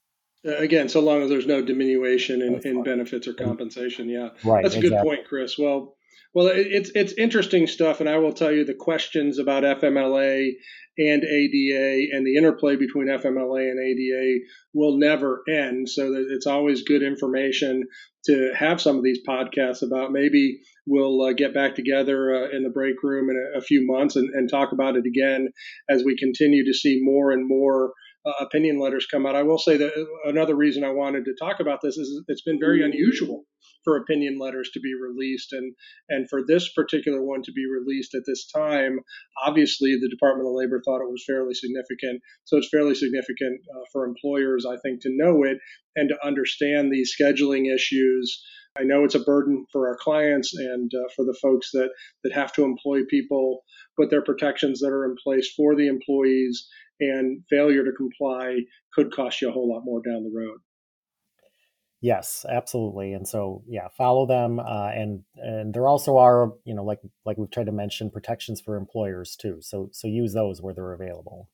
Uh, 0.46 0.56
again, 0.56 0.88
so 0.88 1.00
long 1.00 1.22
as 1.22 1.30
there's 1.30 1.46
no 1.46 1.62
diminution 1.62 2.42
in, 2.42 2.60
in 2.64 2.82
benefits 2.82 3.26
or 3.26 3.32
compensation. 3.32 4.08
Yeah, 4.08 4.28
right. 4.44 4.62
That's 4.62 4.74
a 4.74 4.78
exactly. 4.78 4.90
good 4.90 5.02
point, 5.02 5.20
Chris. 5.26 5.56
Well, 5.58 5.96
well, 6.34 6.50
it's 6.52 6.90
it's 6.94 7.12
interesting 7.12 7.66
stuff, 7.66 8.00
and 8.00 8.08
I 8.08 8.18
will 8.18 8.32
tell 8.32 8.50
you 8.50 8.64
the 8.64 8.74
questions 8.74 9.38
about 9.38 9.62
FMLA 9.62 10.50
and 10.96 11.24
ADA 11.24 12.14
and 12.14 12.26
the 12.26 12.36
interplay 12.36 12.76
between 12.76 13.08
FMLA 13.08 13.70
and 13.70 13.80
ADA 13.80 14.44
will 14.72 14.98
never 14.98 15.42
end. 15.48 15.88
So 15.88 16.12
that 16.12 16.26
it's 16.30 16.46
always 16.46 16.82
good 16.82 17.02
information 17.02 17.84
to 18.26 18.52
have 18.56 18.80
some 18.80 18.96
of 18.96 19.04
these 19.04 19.20
podcasts 19.26 19.82
about. 19.82 20.12
Maybe 20.12 20.60
we'll 20.86 21.20
uh, 21.22 21.32
get 21.32 21.54
back 21.54 21.74
together 21.74 22.34
uh, 22.34 22.56
in 22.56 22.62
the 22.62 22.70
break 22.70 23.02
room 23.02 23.28
in 23.30 23.36
a, 23.36 23.58
a 23.58 23.62
few 23.62 23.86
months 23.86 24.16
and, 24.16 24.30
and 24.34 24.48
talk 24.48 24.72
about 24.72 24.96
it 24.96 25.04
again 25.06 25.48
as 25.88 26.04
we 26.04 26.16
continue 26.16 26.64
to 26.64 26.74
see 26.74 27.00
more 27.02 27.32
and 27.32 27.46
more 27.46 27.92
uh, 28.26 28.32
opinion 28.40 28.78
letters 28.78 29.06
come 29.06 29.26
out. 29.26 29.36
I 29.36 29.42
will 29.42 29.58
say 29.58 29.76
that 29.76 29.92
another 30.24 30.54
reason 30.54 30.84
I 30.84 30.90
wanted 30.90 31.24
to 31.26 31.34
talk 31.38 31.60
about 31.60 31.80
this 31.82 31.96
is 31.96 32.22
it's 32.28 32.42
been 32.42 32.58
very 32.58 32.82
unusual 32.82 33.44
for 33.84 33.96
opinion 33.96 34.38
letters 34.38 34.70
to 34.72 34.80
be 34.80 34.94
released 34.94 35.52
and 35.52 35.74
and 36.08 36.28
for 36.28 36.42
this 36.46 36.72
particular 36.72 37.22
one 37.22 37.42
to 37.42 37.52
be 37.52 37.66
released 37.66 38.14
at 38.14 38.22
this 38.26 38.50
time. 38.50 39.00
Obviously 39.44 39.96
the 40.00 40.08
department 40.08 40.48
of 40.48 40.54
labor 40.54 40.80
thought 40.84 41.02
it 41.02 41.10
was 41.10 41.24
fairly 41.26 41.54
significant 41.54 42.22
so 42.44 42.56
it's 42.56 42.68
fairly 42.70 42.94
significant 42.94 43.60
uh, 43.74 43.84
for 43.92 44.04
employers 44.04 44.66
i 44.66 44.76
think 44.82 45.02
to 45.02 45.10
know 45.10 45.42
it 45.42 45.58
and 45.96 46.08
to 46.08 46.26
understand 46.26 46.90
these 46.90 47.14
scheduling 47.14 47.72
issues. 47.72 48.42
I 48.76 48.82
know 48.82 49.04
it's 49.04 49.14
a 49.14 49.20
burden 49.20 49.66
for 49.70 49.88
our 49.88 49.96
clients 49.96 50.52
and 50.56 50.90
uh, 50.92 51.08
for 51.14 51.24
the 51.24 51.36
folks 51.40 51.70
that 51.72 51.90
that 52.24 52.32
have 52.32 52.52
to 52.54 52.64
employ 52.64 53.00
people 53.08 53.62
but 53.96 54.10
there 54.10 54.18
are 54.18 54.24
protections 54.24 54.80
that 54.80 54.88
are 54.88 55.04
in 55.04 55.14
place 55.22 55.52
for 55.56 55.76
the 55.76 55.86
employees 55.86 56.66
and 57.00 57.42
failure 57.50 57.84
to 57.84 57.92
comply 57.92 58.60
could 58.92 59.12
cost 59.12 59.40
you 59.42 59.48
a 59.48 59.52
whole 59.52 59.72
lot 59.72 59.82
more 59.84 60.00
down 60.02 60.22
the 60.22 60.32
road. 60.34 60.58
Yes, 62.00 62.44
absolutely. 62.46 63.14
And 63.14 63.26
so, 63.26 63.62
yeah, 63.66 63.88
follow 63.96 64.26
them, 64.26 64.60
uh, 64.60 64.90
and 64.94 65.24
and 65.36 65.72
there 65.72 65.88
also 65.88 66.18
are, 66.18 66.52
you 66.64 66.74
know, 66.74 66.84
like 66.84 67.00
like 67.24 67.38
we've 67.38 67.50
tried 67.50 67.64
to 67.66 67.72
mention, 67.72 68.10
protections 68.10 68.60
for 68.60 68.76
employers 68.76 69.36
too. 69.36 69.58
So 69.62 69.88
so 69.92 70.06
use 70.06 70.34
those 70.34 70.60
where 70.60 70.74
they're 70.74 70.92
available. 70.92 71.48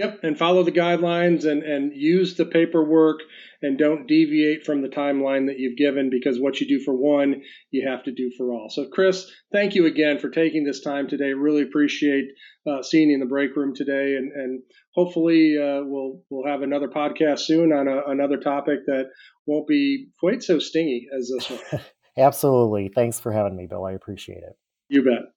Yep, 0.00 0.20
and 0.22 0.38
follow 0.38 0.62
the 0.62 0.72
guidelines 0.72 1.44
and, 1.44 1.62
and 1.62 1.92
use 1.94 2.34
the 2.34 2.46
paperwork 2.46 3.20
and 3.60 3.76
don't 3.76 4.06
deviate 4.06 4.64
from 4.64 4.80
the 4.80 4.88
timeline 4.88 5.48
that 5.48 5.58
you've 5.58 5.76
given 5.76 6.08
because 6.08 6.40
what 6.40 6.58
you 6.58 6.66
do 6.66 6.82
for 6.82 6.94
one, 6.94 7.42
you 7.70 7.86
have 7.86 8.02
to 8.04 8.10
do 8.10 8.30
for 8.34 8.50
all. 8.50 8.70
So, 8.70 8.86
Chris, 8.90 9.30
thank 9.52 9.74
you 9.74 9.84
again 9.84 10.18
for 10.18 10.30
taking 10.30 10.64
this 10.64 10.80
time 10.80 11.06
today. 11.06 11.34
Really 11.34 11.60
appreciate 11.60 12.28
uh, 12.66 12.82
seeing 12.82 13.10
you 13.10 13.14
in 13.16 13.20
the 13.20 13.26
break 13.26 13.54
room 13.54 13.74
today, 13.74 14.16
and, 14.16 14.32
and 14.32 14.62
hopefully 14.94 15.56
uh, 15.58 15.84
we'll 15.84 16.22
we'll 16.30 16.50
have 16.50 16.62
another 16.62 16.88
podcast 16.88 17.40
soon 17.40 17.70
on 17.70 17.86
a, 17.86 18.10
another 18.10 18.38
topic 18.38 18.86
that 18.86 19.10
won't 19.44 19.68
be 19.68 20.08
quite 20.18 20.42
so 20.42 20.58
stingy 20.58 21.08
as 21.14 21.30
this 21.30 21.50
one. 21.50 21.82
Absolutely. 22.16 22.90
Thanks 22.94 23.20
for 23.20 23.32
having 23.32 23.54
me, 23.54 23.66
Bill. 23.66 23.84
I 23.84 23.92
appreciate 23.92 24.38
it. 24.38 24.56
You 24.88 25.04
bet. 25.04 25.34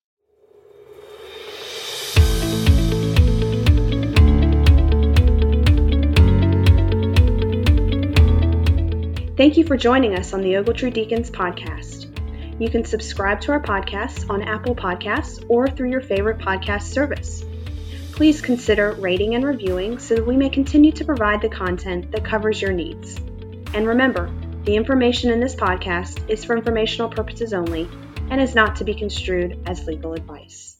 Thank 9.43 9.57
you 9.57 9.65
for 9.65 9.75
joining 9.75 10.17
us 10.17 10.31
on 10.31 10.39
the 10.39 10.53
Ogletree 10.53 10.93
Deakins 10.93 11.29
podcast. 11.29 12.07
You 12.61 12.69
can 12.69 12.85
subscribe 12.85 13.41
to 13.41 13.51
our 13.51 13.61
podcast 13.61 14.29
on 14.29 14.41
Apple 14.41 14.73
Podcasts 14.73 15.43
or 15.49 15.67
through 15.67 15.89
your 15.89 15.99
favorite 15.99 16.37
podcast 16.37 16.83
service. 16.83 17.43
Please 18.13 18.39
consider 18.39 18.93
rating 18.93 19.35
and 19.35 19.43
reviewing 19.43 19.99
so 19.99 20.15
that 20.15 20.25
we 20.25 20.37
may 20.37 20.49
continue 20.49 20.93
to 20.93 21.03
provide 21.03 21.41
the 21.41 21.49
content 21.49 22.09
that 22.13 22.23
covers 22.23 22.61
your 22.61 22.71
needs. 22.71 23.17
And 23.73 23.85
remember, 23.85 24.31
the 24.63 24.77
information 24.77 25.29
in 25.29 25.41
this 25.41 25.55
podcast 25.55 26.29
is 26.29 26.45
for 26.45 26.55
informational 26.55 27.09
purposes 27.09 27.51
only 27.51 27.89
and 28.29 28.39
is 28.39 28.55
not 28.55 28.77
to 28.77 28.85
be 28.85 28.93
construed 28.93 29.59
as 29.65 29.85
legal 29.85 30.13
advice. 30.13 30.72